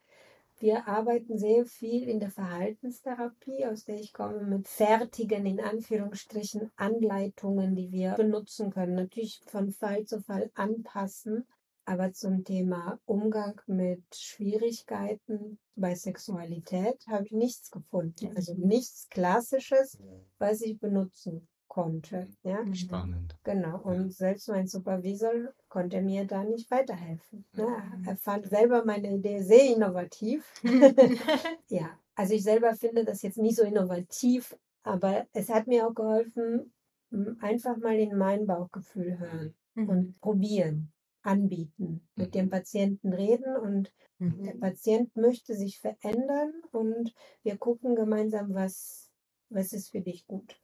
wir 0.61 0.87
arbeiten 0.87 1.37
sehr 1.37 1.65
viel 1.65 2.07
in 2.07 2.19
der 2.19 2.29
Verhaltenstherapie, 2.29 3.65
aus 3.65 3.83
der 3.83 3.95
ich 3.95 4.13
komme, 4.13 4.41
mit 4.43 4.67
fertigen, 4.67 5.45
in 5.45 5.59
Anführungsstrichen, 5.59 6.71
Anleitungen, 6.75 7.75
die 7.75 7.91
wir 7.91 8.13
benutzen 8.13 8.71
können. 8.71 8.95
Natürlich 8.95 9.41
von 9.47 9.71
Fall 9.71 10.05
zu 10.05 10.21
Fall 10.21 10.51
anpassen, 10.53 11.47
aber 11.85 12.13
zum 12.13 12.43
Thema 12.43 12.99
Umgang 13.05 13.59
mit 13.65 14.03
Schwierigkeiten 14.15 15.59
bei 15.75 15.95
Sexualität 15.95 17.03
habe 17.07 17.25
ich 17.25 17.31
nichts 17.31 17.71
gefunden. 17.71 18.35
Also 18.35 18.53
nichts 18.53 19.09
Klassisches, 19.09 19.99
was 20.37 20.61
ich 20.61 20.79
benutzen 20.79 21.47
konnte. 21.71 22.27
Ja? 22.43 22.63
Mhm. 22.63 22.75
Spannend. 22.75 23.35
Genau, 23.45 23.79
und 23.81 24.13
selbst 24.13 24.49
mein 24.49 24.67
Supervisor 24.67 25.31
konnte 25.69 26.01
mir 26.01 26.25
da 26.25 26.43
nicht 26.43 26.69
weiterhelfen. 26.69 27.45
Ne? 27.55 27.65
Mhm. 27.65 28.03
Er 28.05 28.17
fand 28.17 28.49
selber 28.49 28.83
meine 28.83 29.13
Idee 29.15 29.41
sehr 29.41 29.73
innovativ. 29.73 30.45
ja, 31.69 31.97
also 32.15 32.33
ich 32.33 32.43
selber 32.43 32.75
finde 32.75 33.05
das 33.05 33.21
jetzt 33.21 33.37
nicht 33.37 33.55
so 33.55 33.63
innovativ, 33.63 34.57
aber 34.83 35.27
es 35.31 35.49
hat 35.49 35.67
mir 35.67 35.87
auch 35.87 35.95
geholfen, 35.95 36.73
m, 37.09 37.37
einfach 37.39 37.77
mal 37.77 37.97
in 37.97 38.17
mein 38.17 38.45
Bauchgefühl 38.45 39.17
hören 39.17 39.55
Mhm. 39.75 39.89
und 39.89 40.19
probieren, 40.19 40.91
anbieten, 41.23 42.01
mit 42.17 42.35
dem 42.35 42.49
Patienten 42.49 43.13
reden 43.13 43.55
und 43.55 43.93
der 44.19 44.55
Mhm. 44.55 44.59
Patient 44.59 45.15
möchte 45.15 45.55
sich 45.55 45.79
verändern 45.79 46.51
und 46.73 47.13
wir 47.43 47.57
gucken 47.57 47.95
gemeinsam, 47.95 48.53
was, 48.53 49.09
was 49.49 49.71
ist 49.71 49.91
für 49.91 50.01
dich 50.01 50.27
gut. 50.27 50.59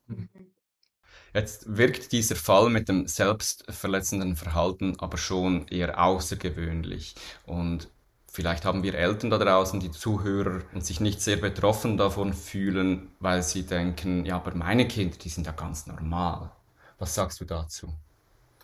Jetzt 1.33 1.77
wirkt 1.77 2.11
dieser 2.11 2.35
Fall 2.35 2.69
mit 2.69 2.89
dem 2.89 3.07
selbstverletzenden 3.07 4.35
Verhalten 4.35 4.99
aber 4.99 5.17
schon 5.17 5.67
eher 5.67 6.03
außergewöhnlich. 6.03 7.15
Und 7.45 7.89
vielleicht 8.31 8.65
haben 8.65 8.83
wir 8.83 8.95
Eltern 8.95 9.29
da 9.29 9.37
draußen, 9.37 9.79
die 9.79 9.91
Zuhörer 9.91 10.61
und 10.73 10.85
sich 10.85 10.99
nicht 10.99 11.21
sehr 11.21 11.37
betroffen 11.37 11.97
davon 11.97 12.33
fühlen, 12.33 13.11
weil 13.19 13.43
sie 13.43 13.63
denken, 13.63 14.25
ja, 14.25 14.37
aber 14.37 14.55
meine 14.55 14.87
Kinder, 14.87 15.17
die 15.17 15.29
sind 15.29 15.45
ja 15.45 15.53
ganz 15.53 15.87
normal. 15.87 16.51
Was 16.99 17.13
sagst 17.13 17.39
du 17.39 17.45
dazu? 17.45 17.93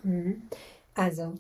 Mhm. 0.04 0.44
Also, 0.96 1.34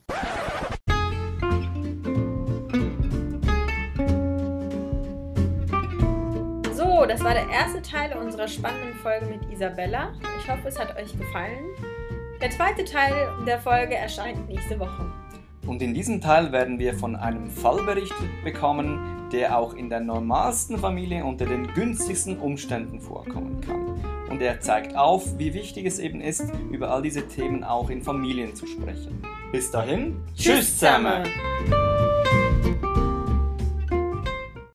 das 7.14 7.24
war 7.24 7.36
der 7.36 7.48
erste 7.48 7.80
Teil 7.80 8.18
unserer 8.18 8.48
spannenden 8.48 8.96
Folge 8.96 9.28
mit 9.28 9.40
Isabella. 9.54 10.14
Ich 10.40 10.50
hoffe, 10.50 10.68
es 10.68 10.80
hat 10.80 10.98
euch 10.98 11.16
gefallen. 11.16 11.60
Der 12.42 12.50
zweite 12.50 12.84
Teil 12.84 13.32
der 13.46 13.60
Folge 13.60 13.94
erscheint 13.94 14.50
nächste 14.50 14.80
Woche. 14.80 15.06
Und 15.68 15.84
in 15.84 15.94
diesem 15.94 16.22
Teil 16.22 16.52
werden 16.52 16.80
wir 16.80 16.96
von 16.96 17.16
einem 17.16 17.52
Fall 17.52 17.84
berichtet 17.84 18.44
bekommen, 18.44 19.30
der 19.32 19.60
auch 19.60 19.76
in 19.76 19.90
der 19.90 20.00
normalsten 20.00 20.80
Familie 20.80 21.24
unter 21.24 21.46
den 21.46 21.72
günstigsten 21.76 22.40
Umständen 22.40 23.00
vorkommen 23.00 23.62
kann. 23.62 23.94
Und 24.32 24.42
er 24.42 24.60
zeigt 24.60 24.96
auf, 24.96 25.38
wie 25.38 25.54
wichtig 25.54 25.86
es 25.86 26.00
eben 26.00 26.20
ist, 26.20 26.52
über 26.72 26.90
all 26.90 27.04
diese 27.04 27.28
Themen 27.28 27.64
auch 27.64 27.92
in 27.92 28.02
Familien 28.02 28.56
zu 28.56 28.66
sprechen. 28.66 29.22
Bis 29.52 29.70
dahin, 29.70 30.20
tschüss 30.36 30.80
zusammen! 30.80 31.28